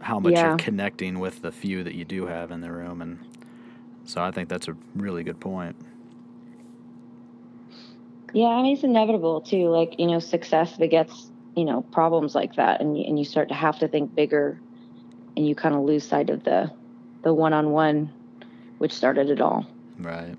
[0.00, 0.48] how much Yeah.
[0.48, 3.18] you're connecting with the few that you do have in the room and
[4.06, 5.76] so I think that's a really good point.
[8.32, 9.68] Yeah, I mean it's inevitable too.
[9.68, 13.54] Like you know, success begets you know problems like that, and and you start to
[13.54, 14.60] have to think bigger,
[15.36, 16.70] and you kind of lose sight of the
[17.24, 18.12] the one on one,
[18.78, 19.66] which started it all.
[19.98, 20.36] Right.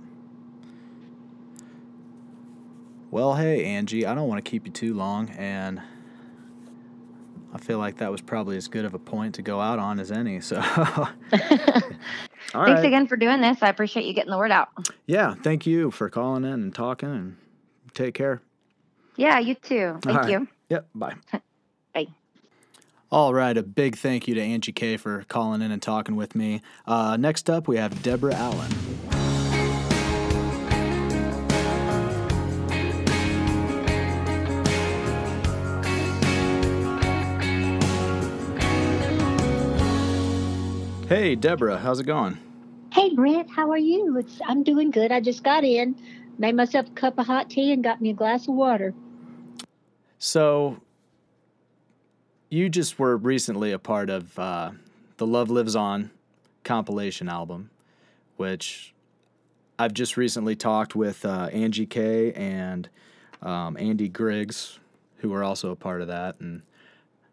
[3.11, 5.81] Well, hey, Angie, I don't want to keep you too long, and
[7.53, 9.99] I feel like that was probably as good of a point to go out on
[9.99, 10.41] as any.
[10.41, 11.97] So, all Thanks
[12.53, 12.85] right.
[12.85, 13.61] again for doing this.
[13.61, 14.69] I appreciate you getting the word out.
[15.05, 17.37] Yeah, thank you for calling in and talking, and
[17.93, 18.41] take care.
[19.15, 19.97] Yeah, you too.
[20.01, 20.31] Thank right.
[20.31, 20.47] you.
[20.69, 20.87] Yep.
[20.93, 21.15] Bye.
[23.11, 26.35] All right, a big thank you to Angie K for calling in and talking with
[26.35, 26.61] me.
[26.85, 28.71] Uh, next up, we have Deborah Allen.
[41.07, 42.39] Hey, Deborah, how's it going?
[42.91, 44.17] Hey Brent, how are you?
[44.17, 45.11] It's I'm doing good.
[45.11, 45.95] I just got in,
[46.39, 48.93] made myself a cup of hot tea, and got me a glass of water.
[50.17, 50.77] So,
[52.55, 54.71] you just were recently a part of uh,
[55.17, 56.09] the Love Lives On
[56.63, 57.69] compilation album,
[58.37, 58.93] which
[59.77, 62.87] I've just recently talked with uh, Angie K and
[63.41, 64.79] um, Andy Griggs,
[65.17, 66.39] who are also a part of that.
[66.39, 66.61] And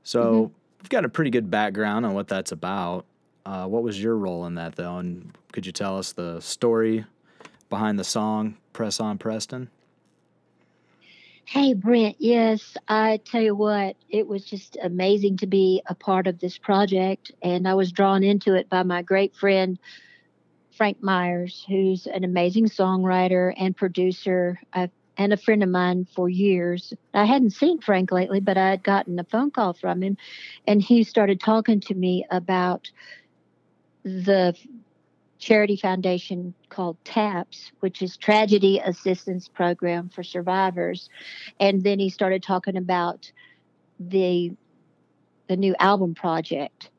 [0.02, 3.06] so, we've got a pretty good background on what that's about.
[3.46, 4.96] Uh, what was your role in that, though?
[4.96, 7.04] And could you tell us the story
[7.70, 9.70] behind the song Press On Preston?
[11.46, 16.26] Hey Brent, yes, I tell you what, it was just amazing to be a part
[16.26, 19.78] of this project, and I was drawn into it by my great friend
[20.76, 24.60] Frank Myers, who's an amazing songwriter and producer.
[24.72, 26.94] i and a friend of mine for years.
[27.12, 30.16] I hadn't seen Frank lately, but I had gotten a phone call from him,
[30.66, 32.90] and he started talking to me about
[34.04, 34.56] the
[35.42, 41.10] charity foundation called TAPS, which is Tragedy Assistance Program for Survivors.
[41.58, 43.30] And then he started talking about
[43.98, 44.52] the
[45.48, 46.90] the new album project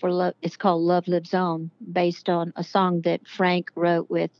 [0.00, 4.30] for love it's called Love Lives On, based on a song that Frank wrote with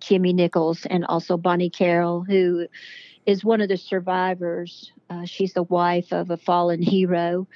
[0.00, 2.68] Kimmy Nichols and also Bonnie Carroll, who
[3.26, 4.92] is one of the survivors.
[5.10, 7.48] Uh, she's the wife of a fallen hero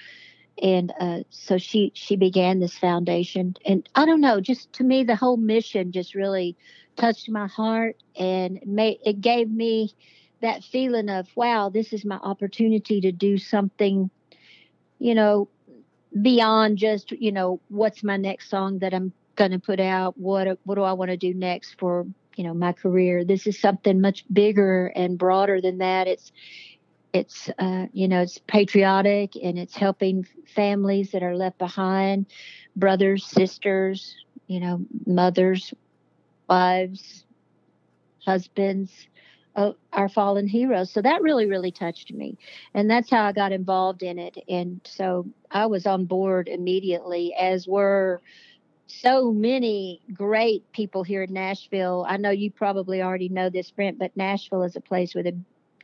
[0.62, 5.04] and uh, so she she began this foundation and i don't know just to me
[5.04, 6.56] the whole mission just really
[6.96, 9.92] touched my heart and made it gave me
[10.42, 14.10] that feeling of wow this is my opportunity to do something
[14.98, 15.48] you know
[16.22, 20.18] beyond just you know what's my next song that i'm going to put out?
[20.18, 23.24] What what do I want to do next for you know my career?
[23.24, 26.06] This is something much bigger and broader than that.
[26.06, 26.30] It's
[27.12, 32.26] it's uh, you know it's patriotic and it's helping families that are left behind,
[32.76, 35.74] brothers, sisters, you know, mothers,
[36.48, 37.24] wives,
[38.24, 38.92] husbands,
[39.56, 40.90] uh, our fallen heroes.
[40.90, 42.38] So that really, really touched me.
[42.74, 44.36] And that's how I got involved in it.
[44.48, 48.20] And so I was on board immediately, as were
[48.86, 52.04] so many great people here in Nashville.
[52.08, 55.36] I know you probably already know this, Brent, but Nashville is a place with a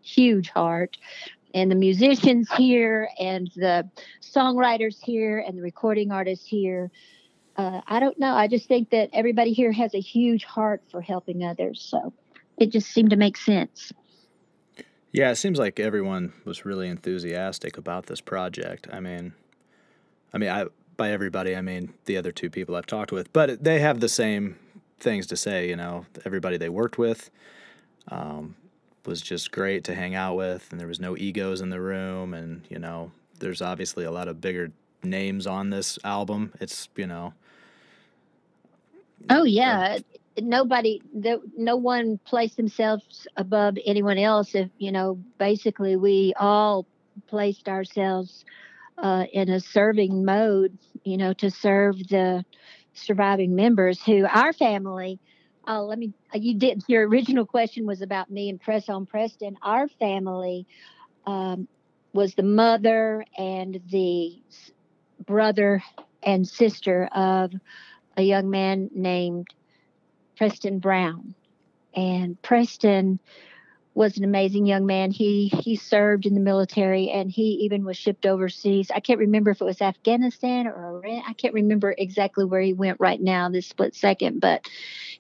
[0.07, 0.97] huge heart.
[1.55, 3.89] And the musicians here, and the
[4.21, 6.91] songwriters here, and the recording artists here.
[7.57, 8.35] Uh, I don't know.
[8.35, 11.81] I just think that everybody here has a huge heart for helping others.
[11.81, 12.13] So
[12.59, 13.93] it just seemed to make sense.
[15.13, 18.87] Yeah, it seems like everyone was really enthusiastic about this project.
[18.93, 19.33] I mean,
[20.35, 20.67] I mean, I
[20.99, 24.09] by everybody, I mean the other two people I've talked with, but they have the
[24.09, 24.59] same
[24.99, 25.69] things to say.
[25.69, 27.31] You know, everybody they worked with
[28.09, 28.57] um,
[29.07, 32.35] was just great to hang out with, and there was no egos in the room,
[32.35, 34.71] and you know, there's obviously a lot of bigger
[35.03, 36.53] names on this album.
[36.61, 37.35] It's you know.
[39.31, 39.99] Oh yeah,
[40.41, 46.87] nobody the, no one placed themselves above anyone else if you know basically we all
[47.27, 48.45] placed ourselves
[48.99, 52.45] uh, in a serving mode you know to serve the
[52.95, 55.19] surviving members who our family
[55.67, 59.57] uh, let me you did your original question was about me and press on preston
[59.63, 60.67] our family
[61.27, 61.69] um,
[62.13, 64.41] was the mother and the
[65.27, 65.83] brother
[66.23, 67.53] and sister of
[68.17, 69.47] a young man named
[70.37, 71.35] Preston Brown.
[71.95, 73.21] And Preston
[73.97, 75.11] was an amazing young man.
[75.11, 78.91] He he served in the military and he even was shipped overseas.
[78.95, 81.23] I can't remember if it was Afghanistan or Iran.
[81.27, 84.69] I can't remember exactly where he went right now this split second, but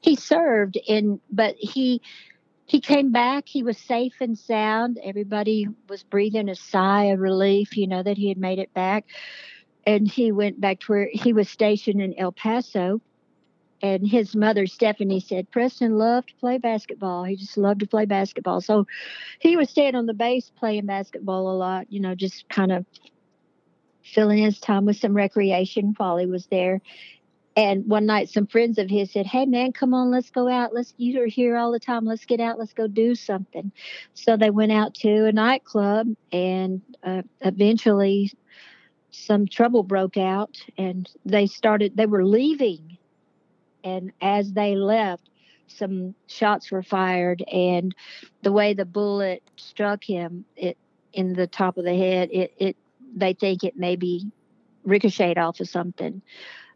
[0.02, 2.02] he served in but he
[2.66, 3.48] he came back.
[3.48, 4.98] He was safe and sound.
[5.02, 9.06] Everybody was breathing a sigh of relief, you know, that he had made it back.
[9.86, 13.00] And he went back to where he was stationed in El Paso
[13.82, 17.24] and his mother Stephanie said Preston loved to play basketball.
[17.24, 18.60] He just loved to play basketball.
[18.60, 18.86] So
[19.38, 22.86] he was staying on the base playing basketball a lot, you know, just kind of
[24.02, 26.80] filling his time with some recreation while he was there.
[27.56, 30.74] And one night some friends of his said, Hey man, come on, let's go out.
[30.74, 32.04] Let's you're here all the time.
[32.04, 33.72] Let's get out, let's go do something.
[34.14, 38.32] So they went out to a nightclub and uh, eventually
[39.10, 42.95] some trouble broke out and they started they were leaving
[43.86, 45.30] and as they left
[45.68, 47.94] some shots were fired and
[48.42, 50.76] the way the bullet struck him it
[51.12, 52.76] in the top of the head it it
[53.14, 54.24] they think it maybe
[54.84, 56.20] ricocheted off of something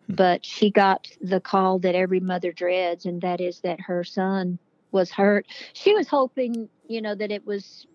[0.06, 0.14] hmm.
[0.14, 4.58] but she got the call that every mother dreads and that is that her son
[4.92, 7.86] was hurt she was hoping you know that it was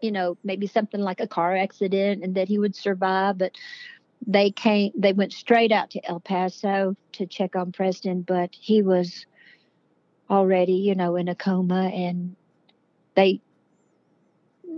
[0.00, 3.52] you know maybe something like a car accident and that he would survive but
[4.26, 8.82] they came they went straight out to El Paso to check on Preston, but he
[8.82, 9.26] was
[10.28, 12.36] already, you know, in a coma and
[13.14, 13.40] they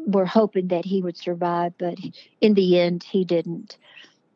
[0.07, 1.99] were hoping that he would survive, but
[2.41, 3.79] in the end he didn't.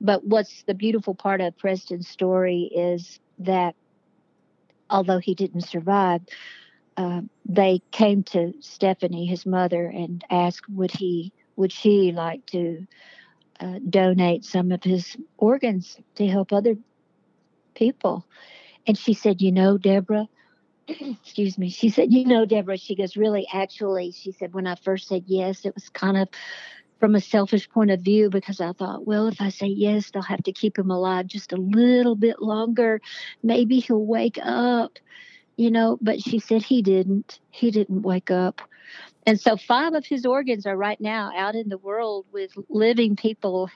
[0.01, 3.75] But what's the beautiful part of Preston's story is that
[4.91, 6.21] although he didn't survive,
[6.97, 12.87] uh, they came to Stephanie, his mother, and asked would he would she like to
[13.61, 16.77] uh, donate some of his organs to help other
[17.75, 18.27] people.
[18.87, 20.29] And she said, You know, Deborah,
[20.89, 24.75] excuse me, she said, You know, Deborah, she goes, Really, actually, she said, when I
[24.77, 26.29] first said yes, it was kind of
[26.99, 30.23] from a selfish point of view because I thought, well, if I say yes, they'll
[30.23, 33.01] have to keep him alive just a little bit longer.
[33.43, 34.99] Maybe he'll wake up,
[35.57, 35.99] you know.
[36.01, 37.41] But she said he didn't.
[37.51, 38.63] He didn't wake up.
[39.27, 43.17] And so, five of his organs are right now out in the world with living
[43.17, 43.69] people,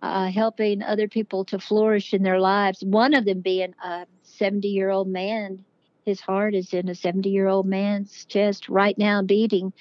[0.00, 2.82] uh, helping other people to flourish in their lives.
[2.82, 5.64] One of them being a 70 year old man.
[6.06, 9.72] His heart is in a 70 year old man's chest right now, beating.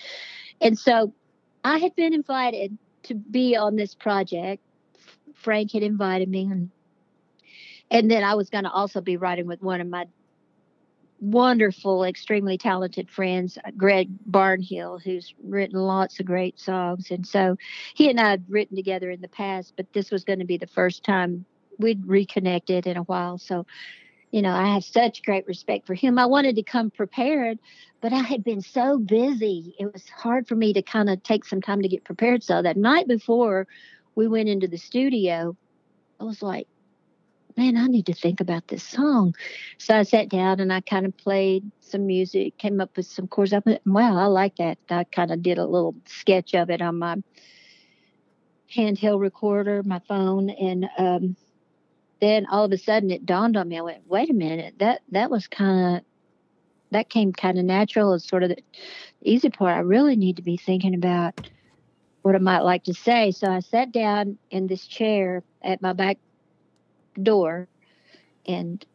[0.60, 1.14] And so,
[1.64, 4.62] I had been invited to be on this project.
[5.34, 6.72] Frank had invited me, and
[7.90, 10.08] and then I was going to also be writing with one of my
[11.20, 17.12] wonderful, extremely talented friends, uh, Greg Barnhill, who's written lots of great songs.
[17.12, 17.58] And so
[17.94, 20.58] he and I had written together in the past, but this was going to be
[20.58, 21.46] the first time
[21.80, 23.38] we'd reconnected in a while.
[23.38, 23.66] So,
[24.32, 26.20] you know, I have such great respect for him.
[26.20, 27.60] I wanted to come prepared,
[28.02, 29.76] but I had been so busy.
[29.80, 32.44] It was hard for me to kind of take some time to get prepared.
[32.44, 33.68] So that night before
[34.16, 35.56] we went into the studio,
[36.20, 36.68] I was like,
[37.58, 39.36] man, I need to think about this song.
[39.78, 43.28] So I sat down and I kind of played some music, came up with some
[43.28, 43.54] chords.
[43.54, 44.78] I went, wow, I like that.
[44.90, 47.16] I kind of did a little sketch of it on my
[48.76, 51.36] handheld recorder, my phone, and um,
[52.20, 53.78] then all of a sudden it dawned on me.
[53.78, 56.04] I went, wait a minute, that that was kind of
[56.92, 58.14] that came kind of natural.
[58.14, 58.58] It's sort of the
[59.22, 59.76] easy part.
[59.76, 61.50] I really need to be thinking about
[62.22, 63.32] what I might like to say.
[63.32, 66.18] So I sat down in this chair at my back
[67.22, 67.68] door
[68.46, 68.86] and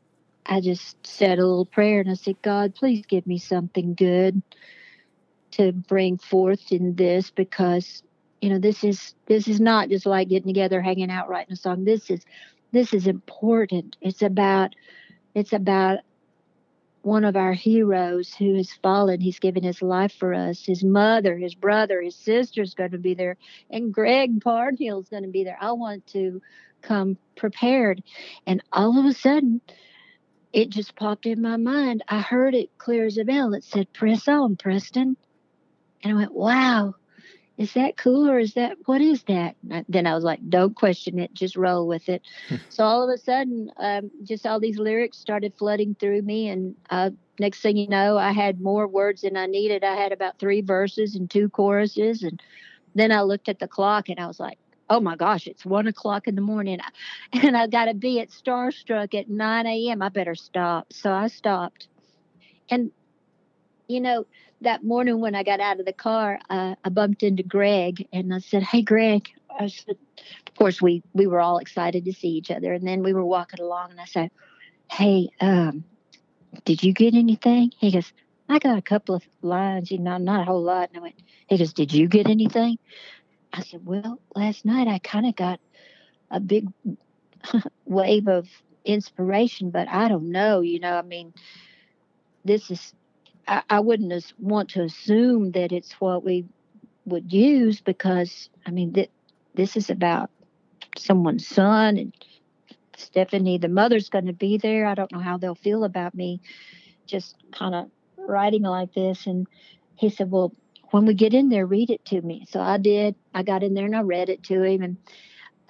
[0.46, 4.42] I just said a little prayer and I said, God, please give me something good
[5.52, 8.02] to bring forth in this because
[8.40, 11.56] you know this is this is not just like getting together hanging out writing a
[11.56, 11.84] song.
[11.84, 12.24] This is
[12.72, 13.96] this is important.
[14.00, 14.74] It's about
[15.34, 16.00] it's about
[17.02, 19.20] one of our heroes who has fallen.
[19.20, 20.64] He's given his life for us.
[20.64, 23.36] His mother his brother his sister's going to be there
[23.70, 25.58] and greg barnhill's going to be there.
[25.60, 26.40] I want to
[26.82, 28.02] come prepared.
[28.46, 29.60] And all of a sudden
[30.52, 32.02] it just popped in my mind.
[32.08, 33.54] I heard it clear as a bell.
[33.54, 35.16] It said press on preston.
[36.02, 36.94] And i went wow.
[37.56, 39.54] Is that cool or is that what is that?
[39.70, 41.32] I, then i was like don't question it.
[41.34, 42.22] Just roll with it.
[42.68, 46.48] So all of a sudden um, just all these lyrics started flooding through me.
[46.48, 49.84] And uh, next thing you know i had more words than i needed.
[49.84, 52.22] I had about three verses and two choruses.
[52.22, 52.40] And
[52.94, 54.58] then i looked at the clock and i was like
[54.90, 56.78] oh my gosh it's one o'clock in the morning
[57.32, 61.28] and i got to be at starstruck at 9 a.m i better stop so i
[61.28, 61.88] stopped
[62.68, 62.90] and
[63.88, 64.26] you know
[64.60, 68.32] that morning when I got out of the car, uh, I bumped into Greg and
[68.32, 69.28] I said, "Hey, Greg."
[69.58, 69.96] I said,
[70.46, 73.24] of course, we we were all excited to see each other, and then we were
[73.24, 74.30] walking along, and I said,
[74.90, 75.84] "Hey, um,
[76.64, 78.12] did you get anything?" He goes,
[78.48, 81.16] "I got a couple of lines, you know, not a whole lot." And I went,
[81.48, 82.78] "He goes, did you get anything?"
[83.52, 85.60] I said, "Well, last night I kind of got
[86.30, 86.68] a big
[87.84, 88.48] wave of
[88.84, 90.96] inspiration, but I don't know, you know.
[90.96, 91.34] I mean,
[92.44, 92.94] this is
[93.46, 96.46] I, I wouldn't want to assume that it's what we
[97.04, 99.08] would use because I mean that
[99.54, 100.30] this is about
[100.96, 102.12] someone's son and
[102.96, 104.86] Stephanie, the mother's going to be there.
[104.86, 106.40] I don't know how they'll feel about me
[107.06, 109.26] just kind of writing like this.
[109.26, 109.46] And
[109.96, 110.54] he said, Well,
[110.90, 112.46] when we get in there, read it to me.
[112.50, 113.14] So I did.
[113.34, 114.82] I got in there and I read it to him.
[114.82, 114.96] And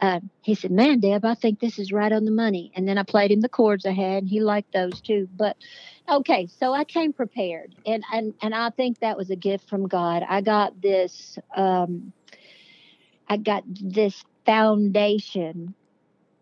[0.00, 2.72] uh, he said, Man, Deb, I think this is right on the money.
[2.74, 5.28] And then I played him the chords I had, and he liked those too.
[5.36, 5.56] But
[6.08, 9.88] okay, so I came prepared, and and and I think that was a gift from
[9.88, 10.22] God.
[10.28, 12.12] I got this, um,
[13.28, 15.74] I got this foundation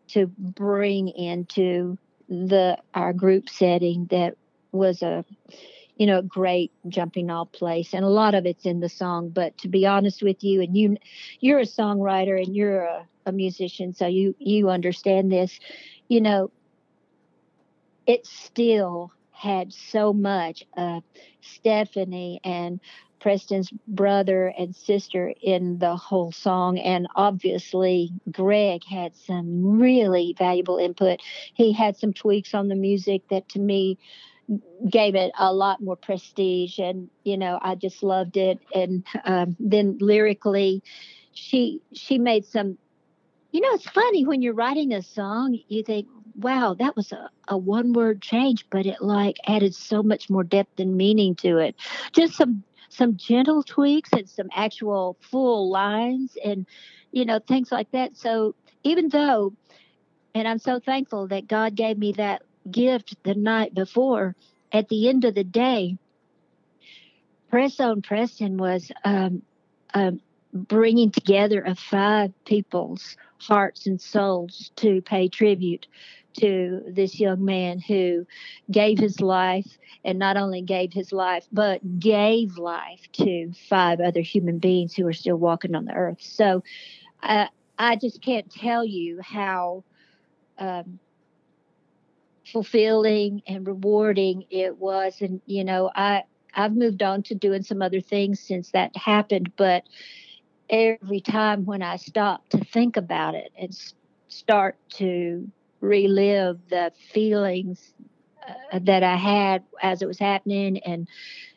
[0.09, 1.99] to bring into
[2.29, 4.37] the our group setting that
[4.73, 5.25] was a
[5.99, 7.93] you know, a great jumping off place.
[7.93, 9.29] And a lot of it's in the song.
[9.31, 10.97] But to be honest with you, and you,
[11.41, 15.59] you're a songwriter and you're a, a musician, so you you understand this.
[16.07, 16.51] You know,
[18.07, 21.03] it still had so much of
[21.41, 22.81] Stephanie and
[23.21, 26.79] Preston's brother and sister in the whole song.
[26.79, 31.21] And obviously, Greg had some really valuable input.
[31.55, 33.99] He had some tweaks on the music that to me
[34.89, 38.59] gave it a lot more prestige and you know i just loved it.
[38.75, 40.83] And um, then lyrically
[41.33, 42.79] she she made some
[43.53, 47.31] you know it's funny when you're writing a song you think wow that was a,
[47.49, 51.59] a one word change but it like added so much more depth and meaning to
[51.59, 51.77] it.
[52.13, 56.67] Just some some gentle tweaks and some actual full lines and
[57.13, 58.17] you know things like that.
[58.17, 59.53] So even though
[60.35, 64.35] and i'm so thankful that god gave me that gift the night before,
[64.73, 65.97] at the end of the day,
[67.51, 69.43] Press on Preston was um,
[69.95, 70.21] um,
[70.53, 75.87] bringing together of five people's hearts and souls to pay tribute
[76.35, 78.27] to this young man who
[78.71, 84.21] gave his life and not only gave his life but gave life to five other
[84.21, 86.21] human beings who are still walking on the earth.
[86.21, 86.63] So
[87.23, 87.47] uh,
[87.79, 89.85] i just can't tell you how
[90.59, 90.99] um,
[92.53, 95.21] fulfilling and rewarding it was.
[95.21, 96.23] And you know i
[96.55, 99.85] i've moved on to doing some other things since that happened but
[100.71, 103.77] every time when i stop to think about it and
[104.29, 105.49] start to
[105.81, 107.95] relive the feelings
[108.73, 111.09] uh, that i had as it was happening and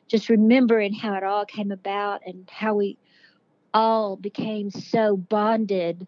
[0.07, 2.97] just remembering how it all came about and how we
[3.73, 6.07] all became so bonded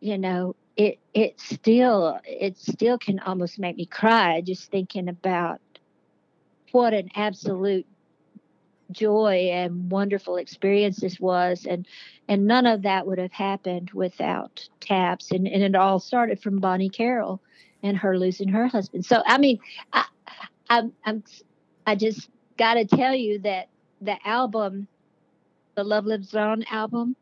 [0.00, 5.60] you know it it still it still can almost make me cry just thinking about
[6.72, 7.86] what an absolute
[8.90, 11.86] joy and wonderful experience this was and
[12.28, 16.58] and none of that would have happened without taps and, and it all started from
[16.58, 17.40] bonnie carroll
[17.84, 19.04] and her losing her husband.
[19.04, 19.60] So I mean,
[19.92, 20.06] I,
[20.68, 21.22] I'm, I'm
[21.86, 23.68] I just got to tell you that
[24.00, 24.88] the album,
[25.76, 27.14] the Love Lives On album,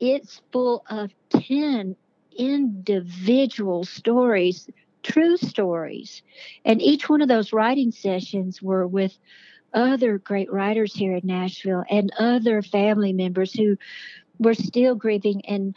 [0.00, 1.96] it's full of ten
[2.38, 4.68] individual stories,
[5.02, 6.22] true stories,
[6.64, 9.18] and each one of those writing sessions were with
[9.74, 13.76] other great writers here in Nashville and other family members who
[14.38, 15.74] were still grieving and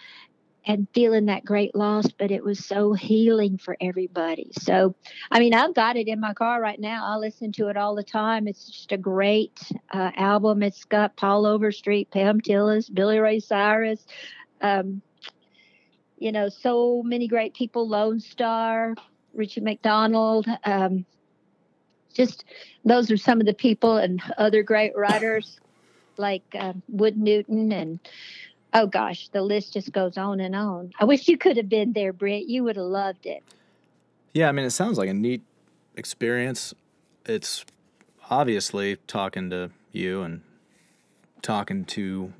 [0.65, 4.51] and feeling that great loss, but it was so healing for everybody.
[4.59, 4.95] So,
[5.31, 7.03] I mean, I've got it in my car right now.
[7.05, 8.47] I listen to it all the time.
[8.47, 9.59] It's just a great
[9.91, 10.61] uh, album.
[10.61, 14.05] It's got Paul Overstreet, Pam Tillis, Billy Ray Cyrus,
[14.61, 15.01] um,
[16.21, 18.93] you know, so many great people, Lone Star,
[19.33, 20.45] Richie McDonald.
[20.63, 21.03] Um,
[22.13, 22.45] just
[22.85, 25.59] those are some of the people and other great writers
[26.17, 27.99] like um, Wood Newton and
[28.71, 30.91] oh gosh, the list just goes on and on.
[30.99, 32.47] I wish you could have been there, Britt.
[32.47, 33.43] You would have loved it.
[34.33, 35.41] Yeah, I mean, it sounds like a neat
[35.95, 36.73] experience.
[37.25, 37.65] It's
[38.29, 40.41] obviously talking to you and
[41.41, 42.31] talking to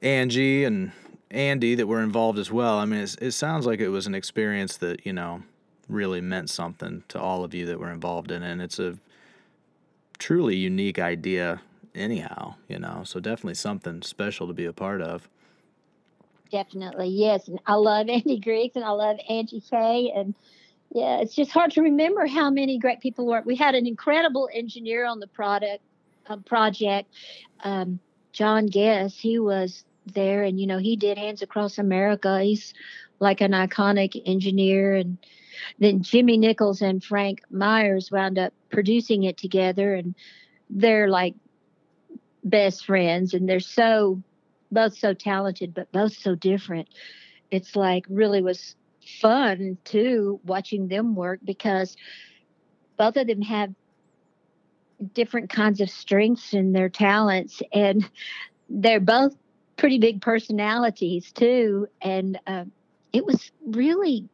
[0.00, 0.92] Angie and
[1.30, 2.78] Andy that were involved as well.
[2.78, 5.42] I mean, it sounds like it was an experience that, you know,
[5.88, 8.50] really meant something to all of you that were involved in it.
[8.50, 8.98] And it's a
[10.18, 11.60] truly unique idea,
[11.94, 15.28] anyhow, you know, so definitely something special to be a part of.
[16.50, 17.48] Definitely, yes.
[17.48, 20.12] And I love Andy Griggs and I love Angie K.
[20.14, 20.34] And
[20.92, 23.42] yeah, it's just hard to remember how many great people were.
[23.44, 25.82] We had an incredible engineer on the product
[26.28, 27.12] uh, project,
[27.64, 27.98] um,
[28.32, 29.18] John Guess.
[29.18, 29.84] He was
[30.14, 32.40] there, and you know, he did Hands Across America.
[32.42, 32.74] He's
[33.20, 34.94] like an iconic engineer.
[34.94, 35.18] And
[35.78, 40.14] then Jimmy Nichols and Frank Myers wound up producing it together, and
[40.70, 41.34] they're like
[42.44, 44.22] best friends, and they're so
[44.70, 46.88] both so talented, but both so different.
[47.50, 48.76] It's like really was
[49.20, 51.96] fun too watching them work because
[52.98, 53.72] both of them have
[55.14, 58.08] different kinds of strengths and their talents and
[58.68, 59.34] they're both
[59.78, 62.64] pretty big personalities too and uh,
[63.12, 64.28] it was really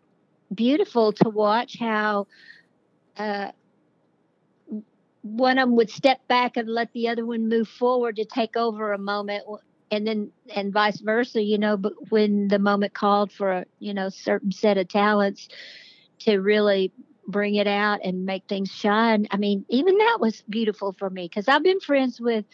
[0.53, 2.27] beautiful to watch how
[3.19, 3.51] uh,
[5.23, 8.57] one of them would step back and let the other one move forward to take
[8.57, 9.45] over a moment
[9.91, 13.95] and then and vice versa you know but when the moment called for a you
[13.95, 15.49] know certain set of talents
[16.19, 16.93] to really
[17.27, 21.27] bring it out and make things shine i mean even that was beautiful for me
[21.27, 22.45] because i've been friends with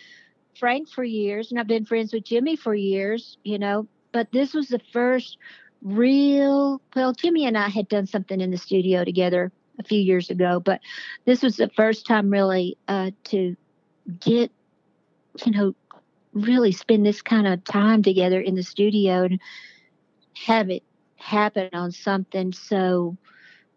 [0.59, 4.55] frank for years and i've been friends with jimmy for years you know but this
[4.55, 5.39] was the first
[5.83, 10.29] real well jimmy and i had done something in the studio together a few years
[10.29, 10.81] ago but
[11.25, 13.57] this was the first time really uh, to
[14.21, 14.51] get
[15.45, 15.75] you know
[16.33, 19.41] really spend this kind of time together in the studio and
[20.35, 20.83] have it
[21.17, 23.17] happen on something so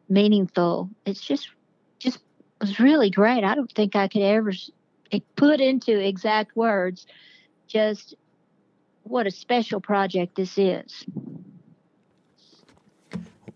[0.10, 0.90] meaningful.
[1.06, 1.50] It's just
[2.00, 2.20] just
[2.60, 3.44] was really great.
[3.44, 4.52] I don't think I could ever
[5.36, 7.06] put into exact words
[7.68, 8.16] just
[9.04, 11.06] what a special project this is.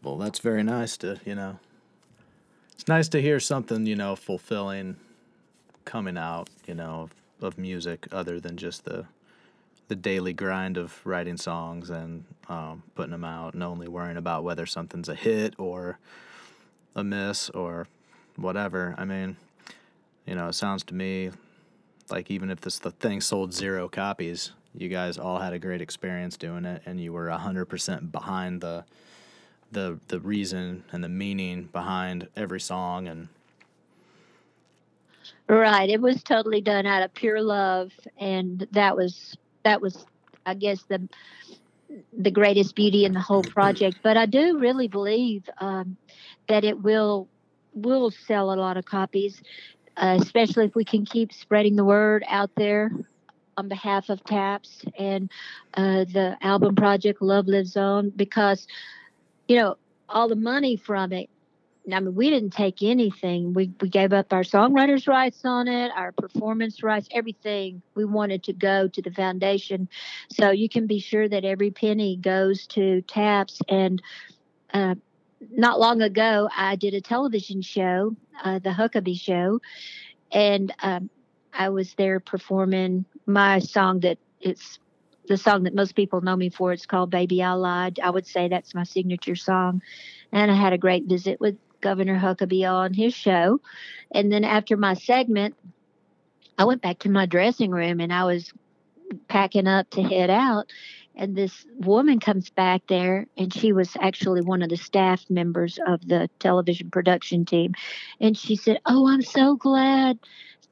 [0.04, 1.60] Well, that's very nice to, you know.
[2.74, 4.98] It's nice to hear something, you know, fulfilling
[5.86, 7.10] coming out, you know,
[7.42, 9.06] of music other than just the
[9.88, 14.44] the daily grind of writing songs and um, putting them out and only worrying about
[14.44, 15.98] whether something's a hit or
[16.94, 17.88] a miss or
[18.36, 18.94] whatever.
[18.98, 19.38] I mean,
[20.26, 21.32] you know, it sounds to me
[22.10, 25.82] like even if this the thing sold zero copies, you guys all had a great
[25.82, 28.86] experience doing it and you were 100% behind the
[29.72, 33.28] the the reason and the meaning behind every song and
[35.50, 35.90] Right.
[35.90, 40.06] It was totally done out of pure love, and that was that was,
[40.46, 41.08] I guess, the
[42.18, 44.00] the greatest beauty in the whole project.
[44.04, 45.96] But I do really believe um,
[46.50, 47.30] that it will
[47.74, 49.42] will sell a lot of copies,
[49.98, 52.92] uh, especially if we can keep spreading the word out there
[53.58, 55.30] on behalf of TAPS and
[55.74, 58.68] uh, the album project Love Lives On because,
[59.48, 59.78] you know,
[60.10, 61.30] all the money from it
[61.94, 63.54] I mean, we didn't take anything.
[63.54, 67.82] We we gave up our songwriters' rights on it, our performance rights, everything.
[67.96, 69.88] We wanted to go to the foundation,
[70.30, 73.62] so you can be sure that every penny goes to TAPS.
[73.70, 74.02] And
[74.74, 74.96] uh,
[75.52, 79.62] not long ago, I did a television show, uh, the Huckabee Show,
[80.32, 81.10] and um,
[81.54, 84.80] I was there performing my song that it's
[85.28, 86.72] the song that most people know me for.
[86.72, 88.00] It's called Baby I Lied.
[88.02, 89.82] I would say that's my signature song.
[90.32, 93.60] And I had a great visit with Governor Huckabee on his show.
[94.12, 95.56] And then after my segment,
[96.58, 98.52] I went back to my dressing room and I was
[99.28, 100.72] packing up to head out.
[101.18, 105.80] And this woman comes back there and she was actually one of the staff members
[105.88, 107.74] of the television production team.
[108.22, 110.20] And she said oh i'm so glad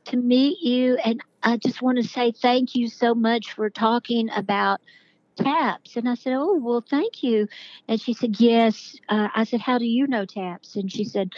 [0.05, 4.29] to meet you and i just want to say thank you so much for talking
[4.35, 4.81] about
[5.35, 5.97] taps.
[5.97, 7.47] And i said oh well thank you.
[7.87, 8.95] And she said yes.
[9.09, 10.75] Uh, i said how do you know taps?
[10.75, 11.31] And she said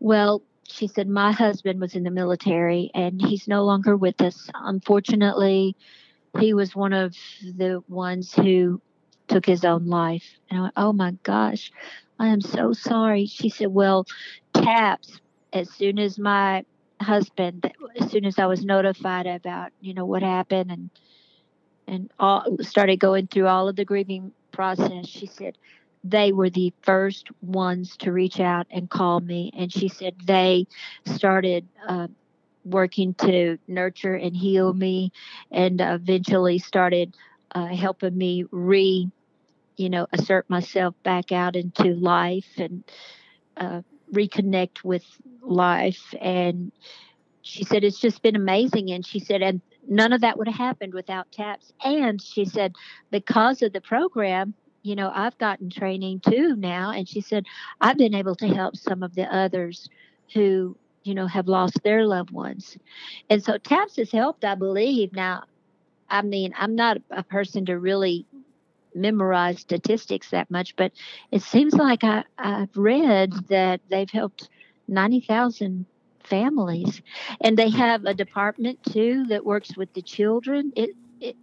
[0.00, 4.48] well she said my husband was in the military and he's no longer with us
[4.54, 5.76] unfortunately
[6.38, 8.80] he was one of the ones who
[9.28, 10.24] took his own life.
[10.50, 11.70] And I went, Oh my gosh,
[12.18, 13.26] I am so sorry.
[13.26, 14.06] She said, Well,
[14.54, 15.20] taps,
[15.52, 16.64] as soon as my
[17.00, 17.70] husband,
[18.00, 20.90] as soon as I was notified about, you know, what happened and
[21.86, 25.56] and all started going through all of the grieving process, she said,
[26.02, 29.50] they were the first ones to reach out and call me.
[29.56, 30.66] And she said they
[31.06, 32.08] started uh,
[32.64, 35.12] working to nurture and heal me
[35.50, 37.14] and eventually started
[37.54, 39.10] uh, helping me re
[39.76, 42.84] you know assert myself back out into life and
[43.56, 45.04] uh, reconnect with
[45.42, 46.14] life.
[46.20, 46.72] And
[47.42, 48.90] she said it's just been amazing.
[48.90, 51.72] And she said and none of that would have happened without taps.
[51.82, 52.74] And she said
[53.10, 56.90] because of the program you know i've gotten training too now.
[56.90, 57.44] And she said
[57.80, 59.88] i've been able to help some of the others
[60.32, 62.76] who you know, have lost their loved ones.
[63.30, 65.12] And so TAPS has helped, I believe.
[65.12, 65.44] Now,
[66.08, 68.26] I mean, I'm not a person to really
[68.94, 70.92] memorize statistics that much, but
[71.30, 74.48] it seems like I, I've read that they've helped
[74.88, 75.86] 90,000
[76.24, 77.02] families.
[77.40, 80.72] And they have a department too that works with the children.
[80.74, 80.90] It,
[81.20, 81.36] it,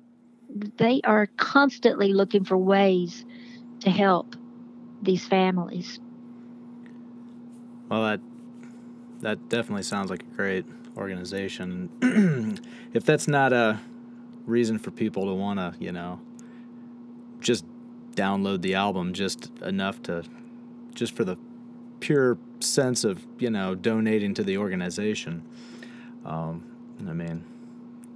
[0.77, 3.25] they are constantly looking for ways
[3.81, 4.35] to help
[5.01, 5.99] these families.
[7.89, 8.21] Well, that
[9.21, 10.65] that definitely sounds like a great
[10.97, 11.89] organization.
[12.93, 13.79] if that's not a
[14.45, 16.19] reason for people to want to, you know,
[17.39, 17.65] just
[18.15, 20.23] download the album just enough to,
[20.93, 21.37] just for the
[21.99, 25.43] pure sense of, you know, donating to the organization.
[26.25, 26.63] Um,
[27.07, 27.43] I mean,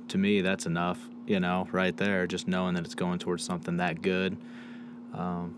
[0.09, 3.77] to me, that's enough, you know, right there, just knowing that it's going towards something
[3.77, 4.37] that good.
[5.13, 5.55] Um,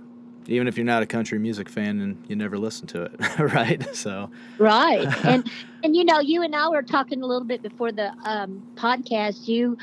[0.48, 3.96] even if you're not a country music fan and you never listen to it, right?
[3.96, 5.50] So right, and
[5.84, 9.48] and you know, you and I were talking a little bit before the um, podcast.
[9.48, 9.78] You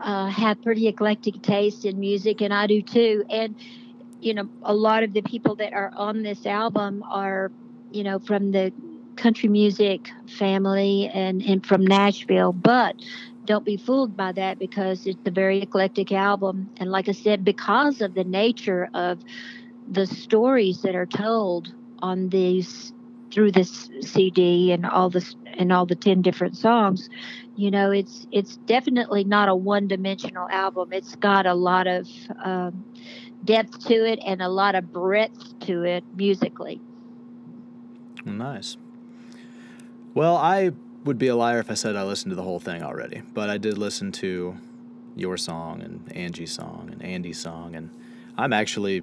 [0.00, 3.24] uh, have pretty eclectic taste in music, and I do too.
[3.30, 3.54] And
[4.20, 7.52] you know, a lot of the people that are on this album are,
[7.92, 8.72] you know, from the
[9.16, 12.96] country music family and and from Nashville, but
[13.48, 17.46] don't be fooled by that because it's a very eclectic album and like i said
[17.46, 19.18] because of the nature of
[19.90, 22.92] the stories that are told on these
[23.30, 27.10] through this CD and all this and all the 10 different songs
[27.58, 30.92] you know it's it's definitely not a one-dimensional album.
[30.92, 32.08] It's got a lot of
[32.42, 32.84] um,
[33.44, 36.80] depth to it and a lot of breadth to it musically.
[38.24, 38.76] Nice.
[40.14, 40.70] Well i
[41.04, 43.48] would be a liar if i said i listened to the whole thing already but
[43.48, 44.56] i did listen to
[45.16, 47.88] your song and angie's song and andy's song and
[48.36, 49.02] i'm actually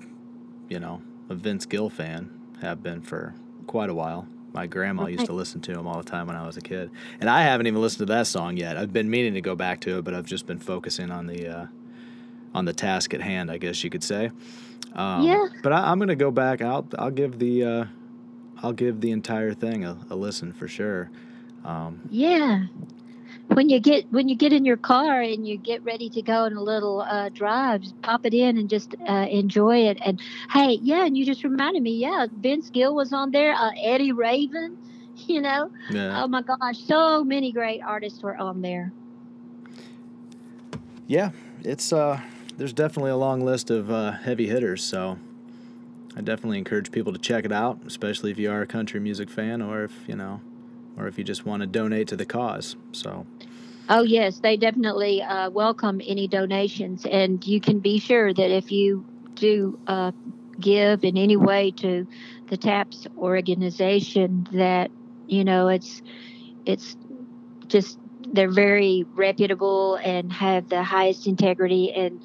[0.70, 2.30] you know, a Vince Gill fan,
[2.62, 3.34] have been for
[3.68, 4.28] quite a while.
[4.54, 6.90] My grandma used to listen to him all the time when I was a kid,
[7.20, 8.78] and I haven't even listened to that song yet.
[8.78, 11.48] I've been meaning to go back to it, but I've just been focusing on the
[11.48, 11.68] uh,
[12.54, 14.32] on the task at hand, I guess you could say.
[14.94, 15.48] Um, yeah.
[15.62, 16.62] But I, am gonna go back.
[16.62, 17.86] I'll I'll give the uh,
[18.64, 21.10] I'll give the entire thing a, a listen for sure.
[21.66, 22.68] Um, yeah
[23.48, 26.46] when you get when you get in your car and you get ready to go
[26.46, 29.98] on a little uh, drive, pop it in and just uh, enjoy it.
[30.04, 30.20] And
[30.52, 34.12] hey, yeah, and you just reminded me, yeah, Vince Gill was on there, uh, Eddie
[34.12, 34.78] Raven,
[35.28, 36.24] you know, yeah.
[36.24, 38.92] oh my gosh, so many great artists were on there.
[41.08, 41.32] Yeah,
[41.64, 42.20] it's uh,
[42.58, 45.20] there's definitely a long list of uh, heavy hitters, so
[46.16, 49.30] I definitely encourage people to check it out, especially if you are a country music
[49.30, 50.42] fan or if you know
[50.98, 52.76] or if you just want to donate to the cause.
[52.92, 53.26] So.
[53.88, 58.72] Oh yes, they definitely uh, welcome any donations, and you can be sure that if
[58.72, 59.06] you
[59.36, 60.12] do uh,
[60.60, 62.08] give in any way to
[62.48, 64.90] the TAPS organization, that
[65.28, 66.02] you know it's
[66.66, 66.98] it's
[67.68, 68.00] just
[68.34, 72.24] they're very reputable and have the highest integrity, and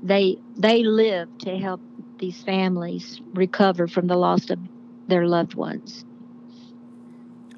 [0.00, 1.80] they they live to help
[2.18, 4.60] these families recover from the loss of
[5.08, 6.04] their loved ones.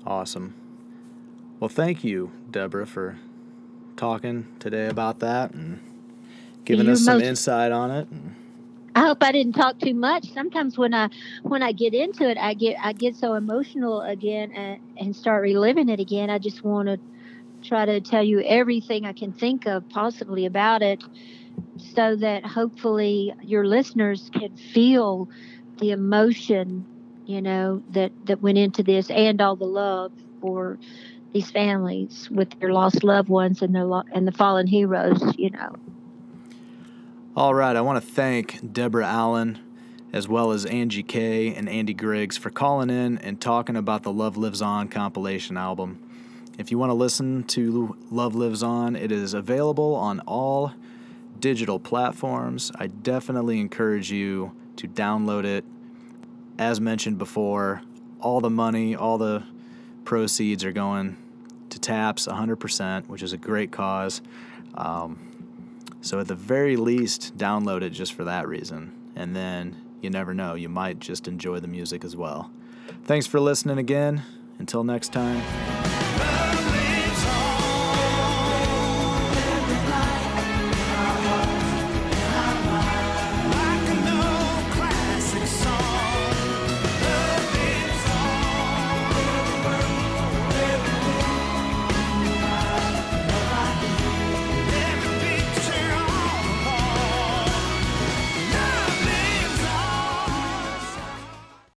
[0.07, 0.55] Awesome.
[1.61, 3.19] Well, thank you, Deborah, for
[3.97, 5.80] talking today about that and
[6.64, 8.09] giving You're us some most- insight on it.
[8.95, 10.32] I hope I didn't talk too much.
[10.34, 11.09] Sometimes when I
[11.45, 15.43] when I get into it, I get I get so emotional again and, and start
[15.43, 16.28] reliving it again.
[16.28, 16.99] I just want to
[17.66, 21.03] try to tell you everything I can think of possibly about it.
[21.78, 25.28] so that hopefully your listeners can feel
[25.78, 26.84] the emotion,
[27.26, 30.78] you know, that, that went into this and all the love for
[31.33, 35.51] these families with their lost loved ones and their lo- and the fallen heroes, you
[35.51, 35.76] know.
[37.35, 39.59] All right, I want to thank Deborah Allen
[40.12, 44.12] as well as Angie K and Andy Griggs for calling in and talking about the
[44.12, 45.99] Love Lives On compilation album.
[46.59, 50.74] If you want to listen to Love Lives On, it is available on all
[51.41, 52.70] digital platforms.
[52.74, 55.64] I definitely encourage you to download it.
[56.59, 57.80] As mentioned before,
[58.20, 59.45] all the money, all the
[60.05, 61.16] proceeds are going
[61.73, 64.23] to TAPS 100%, which is a great cause.
[64.75, 65.18] Um,
[66.01, 68.93] so, at the very least, download it just for that reason.
[69.14, 72.51] And then you never know, you might just enjoy the music as well.
[73.05, 74.23] Thanks for listening again.
[74.59, 75.82] Until next time.